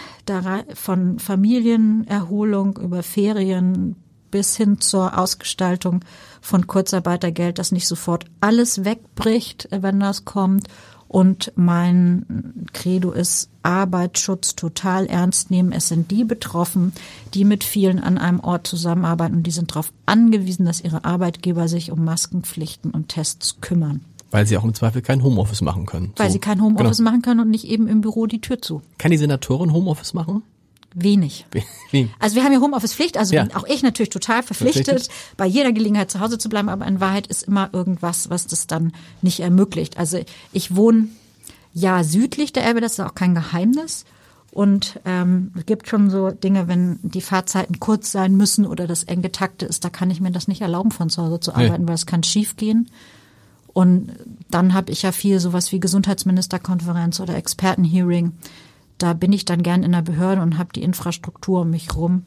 [0.74, 3.96] von Familienerholung über Ferien
[4.30, 6.04] bis hin zur Ausgestaltung
[6.40, 10.68] von Kurzarbeitergeld, dass nicht sofort alles wegbricht, wenn das kommt
[11.08, 15.72] und mein Credo ist Arbeitsschutz total ernst nehmen.
[15.72, 16.92] Es sind die betroffen,
[17.34, 21.66] die mit vielen an einem Ort zusammenarbeiten und die sind darauf angewiesen, dass ihre Arbeitgeber
[21.66, 24.04] sich um Maskenpflichten und Tests kümmern.
[24.30, 26.12] Weil sie auch im Zweifel kein Homeoffice machen können.
[26.16, 26.34] Weil so.
[26.34, 27.10] sie kein Homeoffice genau.
[27.10, 28.82] machen können und nicht eben im Büro die Tür zu.
[28.98, 30.42] Kann die Senatorin Homeoffice machen?
[30.94, 31.46] Wenig.
[31.90, 32.10] Wenig.
[32.18, 33.44] Also wir haben ja Homeoffice-Pflicht, also ja.
[33.44, 36.86] bin auch ich natürlich total verpflichtet, verpflichtet, bei jeder Gelegenheit zu Hause zu bleiben, aber
[36.86, 39.98] in Wahrheit ist immer irgendwas, was das dann nicht ermöglicht.
[39.98, 40.20] Also
[40.52, 41.08] ich wohne
[41.74, 44.04] ja südlich der Elbe, das ist auch kein Geheimnis.
[44.50, 49.04] Und ähm, es gibt schon so Dinge, wenn die Fahrzeiten kurz sein müssen oder das
[49.04, 51.82] eng getakte ist, da kann ich mir das nicht erlauben, von zu Hause zu arbeiten,
[51.82, 51.88] nee.
[51.88, 52.90] weil es kann schief gehen.
[53.78, 54.12] Und
[54.50, 58.32] dann habe ich ja viel sowas wie Gesundheitsministerkonferenz oder Expertenhearing
[58.98, 62.24] da bin ich dann gern in der Behörde und habe die Infrastruktur um mich rum,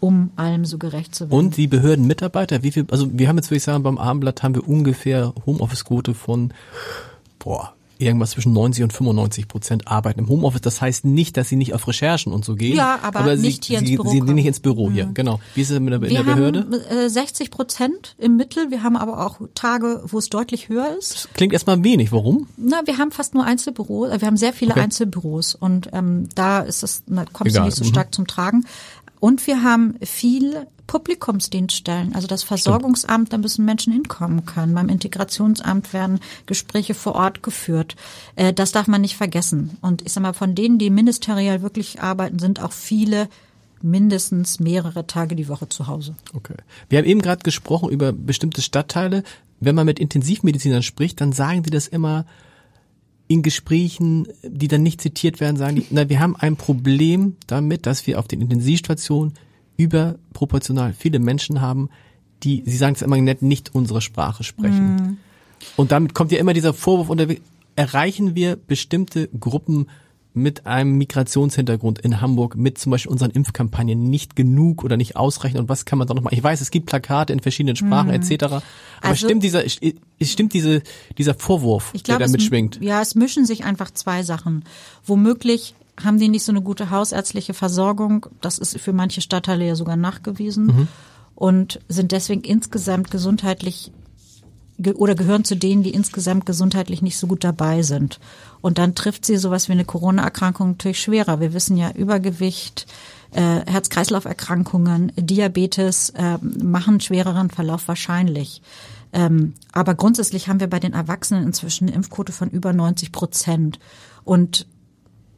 [0.00, 1.38] um allem so gerecht zu werden.
[1.38, 4.54] Und die Behördenmitarbeiter, wie viel, also wir haben jetzt, würde ich sagen, beim Abendblatt haben
[4.54, 6.52] wir ungefähr Homeoffice-Quote von,
[7.38, 7.74] boah,
[8.04, 10.60] irgendwas zwischen 90 und 95 Prozent arbeiten im Homeoffice.
[10.60, 12.76] Das heißt nicht, dass sie nicht auf Recherchen und so gehen.
[12.76, 14.10] Ja, aber, aber nicht sie, hier ins Büro.
[14.10, 15.14] Sie sind nicht ins Büro hier, mhm.
[15.14, 15.40] genau.
[15.54, 16.60] Wie ist es in der, in der Behörde?
[16.60, 18.70] Haben 60 Prozent im Mittel.
[18.70, 21.14] Wir haben aber auch Tage, wo es deutlich höher ist.
[21.14, 22.12] Das klingt erstmal wenig.
[22.12, 22.46] Warum?
[22.56, 24.10] Na, wir haben fast nur Einzelbüros.
[24.20, 24.80] Wir haben sehr viele okay.
[24.80, 28.12] Einzelbüros und ähm, da ist es, da kommst du nicht so stark mhm.
[28.12, 28.64] zum Tragen.
[29.20, 34.74] Und wir haben viel Publikumsdienststellen, also das Versorgungsamt, da müssen Menschen hinkommen können.
[34.74, 37.96] Beim Integrationsamt werden Gespräche vor Ort geführt.
[38.36, 39.78] Äh, das darf man nicht vergessen.
[39.80, 43.28] Und ich sag mal, von denen, die ministeriell wirklich arbeiten, sind auch viele
[43.82, 46.14] mindestens mehrere Tage die Woche zu Hause.
[46.32, 46.54] Okay.
[46.88, 49.22] Wir haben eben gerade gesprochen über bestimmte Stadtteile.
[49.60, 52.24] Wenn man mit Intensivmedizinern spricht, dann sagen die das immer,
[53.26, 57.86] in Gesprächen, die dann nicht zitiert werden, sagen die, na, wir haben ein Problem damit,
[57.86, 59.34] dass wir auf den Intensivstationen
[59.76, 61.90] überproportional viele Menschen haben,
[62.42, 64.96] die, sie sagen es immer nett, nicht unsere Sprache sprechen.
[64.96, 65.16] Mm.
[65.76, 67.42] Und damit kommt ja immer dieser Vorwurf unterwegs,
[67.76, 69.86] erreichen wir bestimmte Gruppen
[70.36, 75.60] mit einem Migrationshintergrund in Hamburg mit zum Beispiel unseren Impfkampagnen nicht genug oder nicht ausreichend
[75.60, 76.34] und was kann man da noch machen?
[76.34, 78.14] Ich weiß, es gibt Plakate in verschiedenen Sprachen mhm.
[78.14, 78.42] etc.
[78.42, 78.62] Aber
[79.00, 79.62] also, stimmt dieser
[80.20, 80.82] stimmt diese
[81.18, 82.80] dieser Vorwurf, glaub, der da mitschwingt?
[82.82, 84.64] ja, es mischen sich einfach zwei Sachen.
[85.06, 88.26] Womöglich haben die nicht so eine gute hausärztliche Versorgung.
[88.40, 90.66] Das ist für manche Stadtteile ja sogar nachgewiesen.
[90.66, 90.88] Mhm.
[91.34, 93.90] Und sind deswegen insgesamt gesundheitlich
[94.94, 98.18] oder gehören zu denen, die insgesamt gesundheitlich nicht so gut dabei sind.
[98.60, 101.40] Und dann trifft sie sowas wie eine Corona-Erkrankung natürlich schwerer.
[101.40, 102.86] Wir wissen ja, Übergewicht,
[103.30, 108.62] äh, Herz-Kreislauf-Erkrankungen, Diabetes äh, machen schwereren Verlauf wahrscheinlich.
[109.12, 113.78] Ähm, aber grundsätzlich haben wir bei den Erwachsenen inzwischen eine Impfquote von über 90 Prozent.
[114.24, 114.66] Und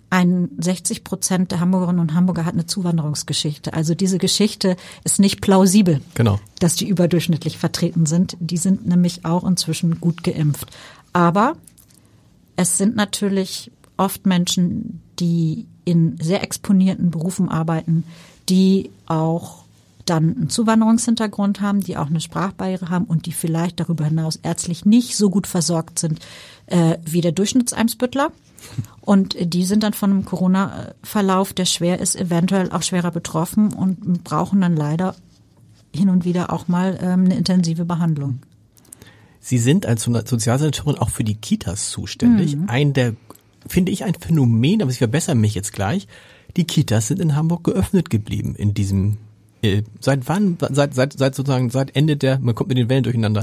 [0.08, 3.72] ein 60 Prozent der Hamburgerinnen und Hamburger hat eine Zuwanderungsgeschichte.
[3.72, 6.38] Also diese Geschichte ist nicht plausibel, genau.
[6.60, 8.36] dass die überdurchschnittlich vertreten sind.
[8.38, 10.70] Die sind nämlich auch inzwischen gut geimpft.
[11.12, 11.56] Aber
[12.54, 18.04] es sind natürlich oft Menschen, die in sehr exponierten Berufen arbeiten,
[18.48, 19.64] die auch
[20.04, 24.84] dann einen Zuwanderungshintergrund haben, die auch eine Sprachbarriere haben und die vielleicht darüber hinaus ärztlich
[24.84, 26.20] nicht so gut versorgt sind
[26.66, 28.30] äh, wie der Durchschnittseimsbüttler.
[29.00, 34.24] Und die sind dann von einem Corona-Verlauf, der schwer ist, eventuell auch schwerer betroffen und
[34.24, 35.14] brauchen dann leider
[35.94, 38.40] hin und wieder auch mal ähm, eine intensive Behandlung.
[39.40, 42.56] Sie sind als Sozialsenatorin auch für die Kitas zuständig.
[42.56, 42.68] Mhm.
[42.68, 43.14] Ein der,
[43.66, 46.08] finde ich, ein Phänomen, aber ich verbessere mich jetzt gleich.
[46.56, 49.18] Die Kitas sind in Hamburg geöffnet geblieben in diesem
[50.00, 50.58] seit wann?
[50.70, 53.42] Seit, seit, seit sozusagen, seit Ende der, man kommt mit den Wellen durcheinander.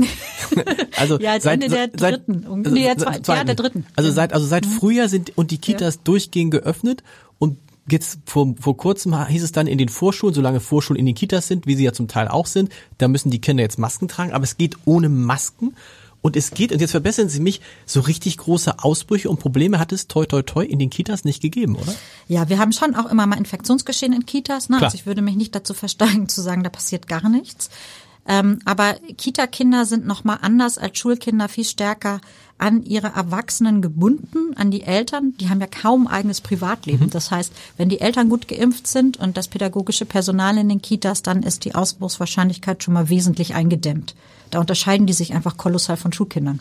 [0.98, 2.46] also ja, seit, Ende der dritten.
[2.64, 3.86] Seit, nee, der zweiten, ja, der dritten.
[3.96, 4.72] Also seit, also seit mhm.
[4.72, 6.02] Frühjahr sind und die Kitas ja.
[6.04, 7.04] durchgehend geöffnet
[7.40, 7.58] und
[7.90, 11.48] jetzt vor, vor kurzem hieß es dann in den Vorschulen, solange Vorschulen in den Kitas
[11.48, 14.32] sind, wie sie ja zum Teil auch sind, da müssen die Kinder jetzt Masken tragen,
[14.32, 15.76] aber es geht ohne Masken.
[16.24, 19.92] Und es geht, und jetzt verbessern Sie mich, so richtig große Ausbrüche und Probleme hat
[19.92, 21.94] es toi toi toi in den Kitas nicht gegeben, oder?
[22.30, 24.70] Ja, wir haben schon auch immer mal Infektionsgeschehen in Kitas.
[24.70, 24.82] Ne?
[24.82, 27.70] Also ich würde mich nicht dazu versteigen zu sagen, da passiert gar nichts.
[28.26, 32.22] Ähm, aber Kita-Kinder sind nochmal anders als Schulkinder viel stärker
[32.58, 35.34] an ihre Erwachsenen gebunden, an die Eltern.
[35.40, 37.08] Die haben ja kaum eigenes Privatleben.
[37.08, 37.10] Mhm.
[37.10, 41.22] Das heißt, wenn die Eltern gut geimpft sind und das pädagogische Personal in den Kitas,
[41.22, 44.16] dann ist die Ausbruchswahrscheinlichkeit schon mal wesentlich eingedämmt.
[44.52, 46.60] Da unterscheiden die sich einfach kolossal von Schulkindern.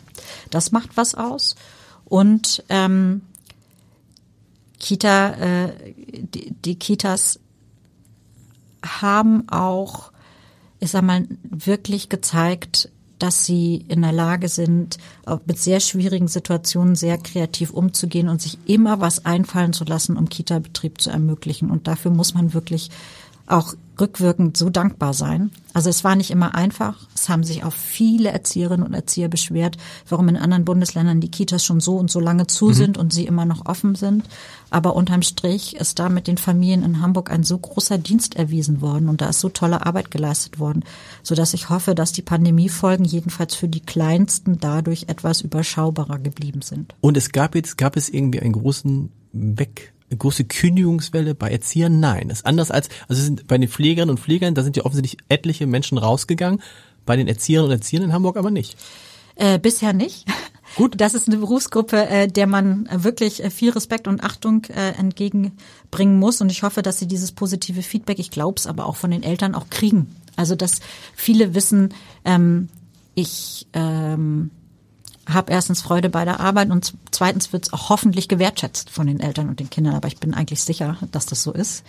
[0.49, 1.55] Das macht was aus.
[2.05, 3.21] Und ähm,
[4.79, 7.39] Kita, äh, die, die Kitas
[8.83, 10.11] haben auch,
[10.83, 14.97] ich sag mal, wirklich gezeigt, dass sie in der Lage sind,
[15.45, 20.27] mit sehr schwierigen Situationen sehr kreativ umzugehen und sich immer was einfallen zu lassen, um
[20.27, 21.71] Kita-Betrieb zu ermöglichen.
[21.71, 22.89] Und dafür muss man wirklich
[23.47, 25.51] auch rückwirkend so dankbar sein.
[25.73, 27.07] Also es war nicht immer einfach.
[27.13, 29.77] Es haben sich auch viele Erzieherinnen und Erzieher beschwert,
[30.09, 32.73] warum in anderen Bundesländern die Kitas schon so und so lange zu mhm.
[32.73, 34.25] sind und sie immer noch offen sind.
[34.71, 38.81] Aber unterm Strich ist da mit den Familien in Hamburg ein so großer Dienst erwiesen
[38.81, 40.83] worden und da ist so tolle Arbeit geleistet worden,
[41.21, 46.61] so dass ich hoffe, dass die Pandemiefolgen jedenfalls für die Kleinsten dadurch etwas überschaubarer geblieben
[46.63, 46.95] sind.
[47.01, 51.99] Und es gab jetzt, gab es irgendwie einen großen Weg große Kündigungswelle bei Erziehern?
[51.99, 52.29] Nein.
[52.29, 55.21] Das ist anders als, also sind bei den Pflegerinnen und Pflegern, da sind ja offensichtlich
[55.29, 56.61] etliche Menschen rausgegangen,
[57.05, 58.77] bei den Erziehern und Erziehern in Hamburg aber nicht.
[59.35, 60.25] Äh, bisher nicht.
[60.75, 60.95] Gut.
[60.97, 66.17] Das ist eine Berufsgruppe, äh, der man wirklich äh, viel Respekt und Achtung äh, entgegenbringen
[66.17, 66.41] muss.
[66.41, 69.23] Und ich hoffe, dass sie dieses positive Feedback, ich glaube es aber auch von den
[69.23, 70.15] Eltern auch kriegen.
[70.35, 70.79] Also dass
[71.15, 71.93] viele wissen,
[72.25, 72.69] ähm,
[73.15, 74.49] ich ähm,
[75.27, 79.19] habe erstens Freude bei der Arbeit und zweitens wird es auch hoffentlich gewertschätzt von den
[79.19, 79.95] Eltern und den Kindern.
[79.95, 81.83] Aber ich bin eigentlich sicher, dass das so ist.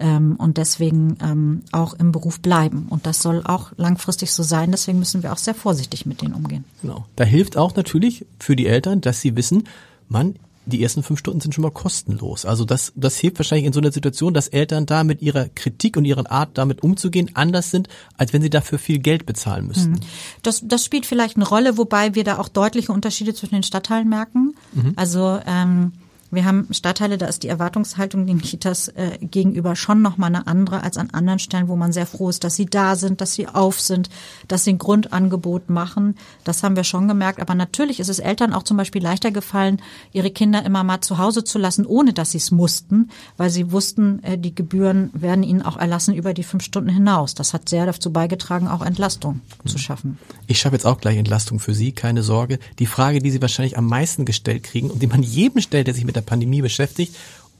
[0.00, 2.86] Ähm, und deswegen ähm, auch im Beruf bleiben.
[2.88, 4.70] Und das soll auch langfristig so sein.
[4.70, 6.64] Deswegen müssen wir auch sehr vorsichtig mit denen umgehen.
[6.82, 7.06] Genau.
[7.16, 9.64] Da hilft auch natürlich für die Eltern, dass sie wissen,
[10.08, 10.36] man,
[10.68, 12.44] die ersten fünf Stunden sind schon mal kostenlos.
[12.44, 15.96] Also das, das hilft wahrscheinlich in so einer Situation, dass Eltern da mit ihrer Kritik
[15.96, 19.92] und ihrer Art damit umzugehen anders sind, als wenn sie dafür viel Geld bezahlen müssten.
[19.92, 20.00] Mhm.
[20.42, 24.08] Das, das spielt vielleicht eine Rolle, wobei wir da auch deutliche Unterschiede zwischen den Stadtteilen
[24.08, 24.54] merken.
[24.74, 24.92] Mhm.
[24.96, 25.92] Also ähm,
[26.30, 30.82] wir haben Stadtteile, da ist die Erwartungshaltung den Kitas äh, gegenüber schon nochmal eine andere
[30.82, 33.48] als an anderen Stellen, wo man sehr froh ist, dass sie da sind, dass sie
[33.48, 34.10] auf sind,
[34.46, 36.16] dass sie ein Grundangebot machen.
[36.44, 37.40] Das haben wir schon gemerkt.
[37.40, 39.80] Aber natürlich ist es Eltern auch zum Beispiel leichter gefallen,
[40.12, 43.72] ihre Kinder immer mal zu Hause zu lassen, ohne dass sie es mussten, weil sie
[43.72, 47.34] wussten, äh, die Gebühren werden ihnen auch erlassen über die fünf Stunden hinaus.
[47.34, 49.68] Das hat sehr dazu beigetragen, auch Entlastung mhm.
[49.68, 50.18] zu schaffen.
[50.46, 52.58] Ich schaffe jetzt auch gleich Entlastung für Sie, keine Sorge.
[52.78, 55.94] Die Frage, die Sie wahrscheinlich am meisten gestellt kriegen und die man jedem stellt, der
[55.94, 57.14] sich mit der Pandemie beschäftigt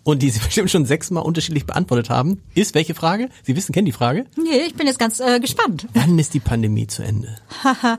[0.04, 3.28] und die Sie bestimmt schon sechsmal unterschiedlich beantwortet haben, ist welche Frage?
[3.42, 4.26] Sie wissen, kennen die Frage?
[4.36, 5.86] Nee, ich bin jetzt ganz äh, gespannt.
[5.94, 7.36] Wann ist die Pandemie zu Ende?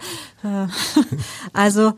[1.53, 1.93] also,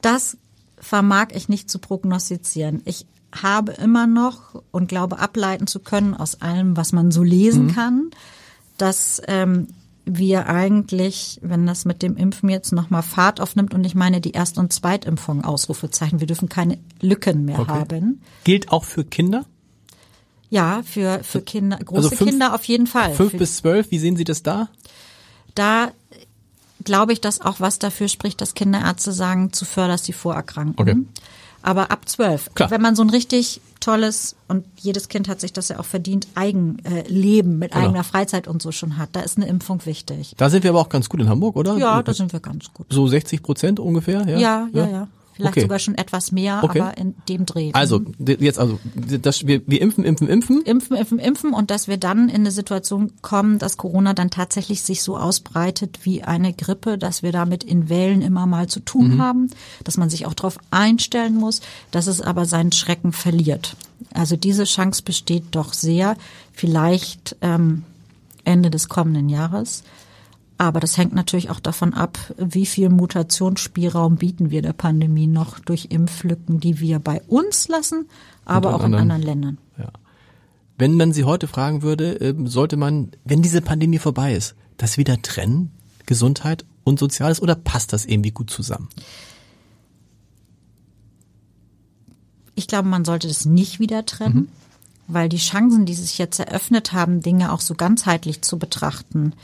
[0.00, 0.38] das
[0.78, 2.82] vermag ich nicht zu prognostizieren.
[2.84, 7.66] Ich habe immer noch und glaube ableiten zu können aus allem, was man so lesen
[7.66, 7.74] mhm.
[7.74, 8.10] kann,
[8.76, 9.68] dass ähm,
[10.18, 14.32] wir eigentlich, wenn das mit dem Impfen jetzt nochmal Fahrt aufnimmt und ich meine die
[14.32, 17.70] Erst- und Zweitimpfung Ausrufezeichen, wir dürfen keine Lücken mehr okay.
[17.70, 18.20] haben.
[18.44, 19.44] Gilt auch für Kinder?
[20.48, 23.14] Ja, für, für Kinder, große also fünf, Kinder auf jeden Fall.
[23.14, 24.68] Fünf bis zwölf, wie sehen Sie das da?
[25.54, 25.92] Da
[26.82, 30.88] glaube ich, dass auch was dafür spricht, dass Kinderärzte sagen, zu förderst die Vorerkrankung.
[30.88, 30.96] Okay.
[31.62, 32.50] Aber ab zwölf.
[32.56, 36.28] Wenn man so ein richtig tolles und jedes Kind hat sich das ja auch verdient,
[36.34, 37.86] Eigenleben mit genau.
[37.86, 39.10] eigener Freizeit und so schon hat.
[39.12, 40.34] Da ist eine Impfung wichtig.
[40.36, 41.76] Da sind wir aber auch ganz gut in Hamburg, oder?
[41.76, 42.86] Ja, da sind wir ganz gut.
[42.90, 44.26] So 60 Prozent ungefähr?
[44.28, 44.84] Ja, ja, ja.
[44.84, 44.88] ja.
[44.90, 45.08] ja.
[45.40, 45.62] Vielleicht okay.
[45.62, 46.80] sogar schon etwas mehr, okay.
[46.80, 47.70] aber in dem Dreh.
[47.72, 50.62] Also jetzt also das, wir, wir impfen, impfen, impfen.
[50.62, 54.82] Impfen, impfen, impfen und dass wir dann in eine Situation kommen, dass Corona dann tatsächlich
[54.82, 59.16] sich so ausbreitet wie eine Grippe, dass wir damit in Wellen immer mal zu tun
[59.16, 59.22] mhm.
[59.22, 59.50] haben,
[59.84, 63.76] dass man sich auch darauf einstellen muss, dass es aber seinen Schrecken verliert.
[64.12, 66.16] Also diese Chance besteht doch sehr,
[66.52, 67.84] vielleicht ähm,
[68.44, 69.84] Ende des kommenden Jahres.
[70.60, 75.58] Aber das hängt natürlich auch davon ab, wie viel Mutationsspielraum bieten wir der Pandemie noch
[75.58, 78.10] durch Impflücken, die wir bei uns lassen,
[78.44, 79.58] aber auch in anderen, anderen Ländern.
[79.78, 79.90] Ja.
[80.76, 84.98] Wenn man Sie heute fragen würde, ähm, sollte man, wenn diese Pandemie vorbei ist, das
[84.98, 85.70] wieder trennen,
[86.04, 88.90] Gesundheit und Soziales, oder passt das irgendwie gut zusammen?
[92.54, 94.36] Ich glaube, man sollte das nicht wieder trennen.
[94.36, 94.48] Mhm
[95.12, 99.34] weil die Chancen, die sich jetzt eröffnet haben, Dinge auch so ganzheitlich zu betrachten,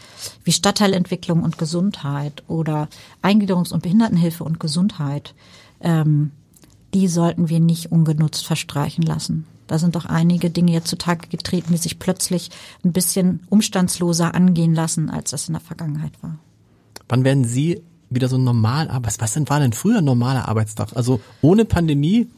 [0.44, 2.88] wie Stadtteilentwicklung und Gesundheit oder
[3.22, 5.34] Eingliederungs- und Behindertenhilfe und Gesundheit,
[5.80, 6.32] ähm,
[6.94, 9.46] die sollten wir nicht ungenutzt verstreichen lassen.
[9.66, 12.50] Da sind doch einige Dinge jetzt zutage getreten, die sich plötzlich
[12.84, 16.38] ein bisschen umstandsloser angehen lassen, als das in der Vergangenheit war.
[17.08, 19.16] Wann werden Sie wieder so normal arbeiten?
[19.20, 20.96] Was denn war denn früher normaler Arbeitstag?
[20.96, 22.28] Also ohne Pandemie?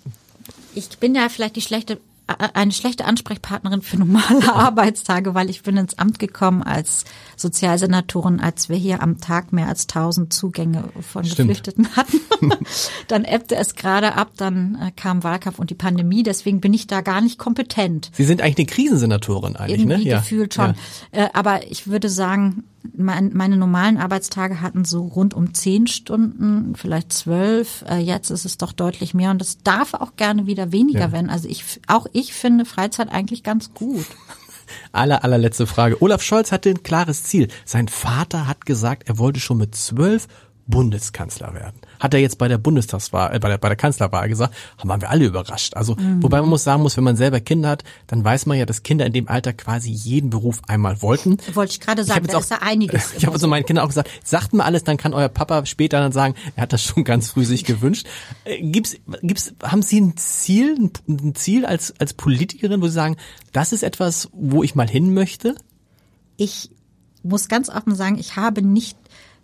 [0.74, 5.76] Ich bin ja vielleicht die schlechte eine schlechte Ansprechpartnerin für normale Arbeitstage, weil ich bin
[5.76, 7.04] ins Amt gekommen als
[7.36, 11.48] Sozialsenatorin, als wir hier am Tag mehr als 1000 Zugänge von Stimmt.
[11.48, 12.20] Geflüchteten hatten.
[13.08, 16.86] dann ebbte es gerade ab, dann äh, kam Wahlkampf und die Pandemie, deswegen bin ich
[16.86, 18.10] da gar nicht kompetent.
[18.12, 20.10] Sie sind eigentlich eine Krisensenatorin eigentlich, Irgendwie ne?
[20.10, 20.18] Ja.
[20.18, 20.74] gefühlt schon.
[21.12, 21.24] Ja.
[21.24, 22.64] Äh, aber ich würde sagen,
[22.96, 27.84] mein, meine normalen Arbeitstage hatten so rund um zehn Stunden, vielleicht zwölf.
[27.88, 31.12] Äh, jetzt ist es doch deutlich mehr und es darf auch gerne wieder weniger ja.
[31.12, 31.30] werden.
[31.30, 34.06] Also ich, auch ich finde Freizeit eigentlich ganz gut.
[34.92, 36.02] Aller, allerletzte Frage.
[36.02, 37.48] Olaf Scholz hatte ein klares Ziel.
[37.64, 40.28] Sein Vater hat gesagt, er wollte schon mit zwölf
[40.66, 41.80] Bundeskanzler werden.
[42.00, 45.10] Hat er jetzt bei der Bundestagswahl, äh, bei, der, bei der Kanzlerwahl gesagt, waren wir
[45.10, 45.74] alle überrascht.
[45.74, 46.22] Also, mhm.
[46.22, 48.82] wobei man muss sagen muss, wenn man selber Kinder hat, dann weiß man ja, dass
[48.82, 51.38] Kinder in dem Alter quasi jeden Beruf einmal wollten.
[51.54, 53.08] Wollte ich gerade sagen, ich da ist ja einiges.
[53.18, 55.98] Ich habe also meinen Kindern auch gesagt, sagt mir alles, dann kann euer Papa später
[55.98, 58.06] dann sagen, er hat das schon ganz früh sich gewünscht.
[58.44, 63.16] Äh, gibt's, gibt's, haben Sie ein Ziel, ein Ziel als, als Politikerin, wo Sie sagen,
[63.52, 65.56] das ist etwas, wo ich mal hin möchte?
[66.36, 66.70] Ich
[67.22, 68.96] muss ganz offen sagen, ich habe nicht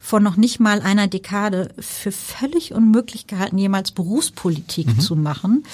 [0.04, 5.00] vor noch nicht mal einer Dekade für völlig unmöglich gehalten, jemals Berufspolitik mhm.
[5.00, 5.64] zu machen.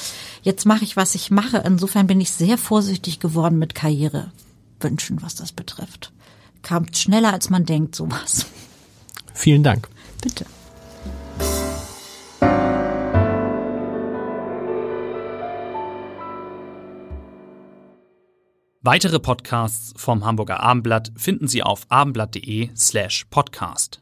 [0.42, 1.64] Jetzt mache ich, was ich mache.
[1.66, 6.12] Insofern bin ich sehr vorsichtig geworden mit Karrierewünschen, was das betrifft.
[6.62, 8.46] Kam schneller, als man denkt, sowas.
[9.34, 9.88] Vielen Dank.
[10.22, 10.46] Bitte.
[18.80, 24.00] Weitere Podcasts vom Hamburger Abendblatt finden Sie auf abendblatt.de slash podcast.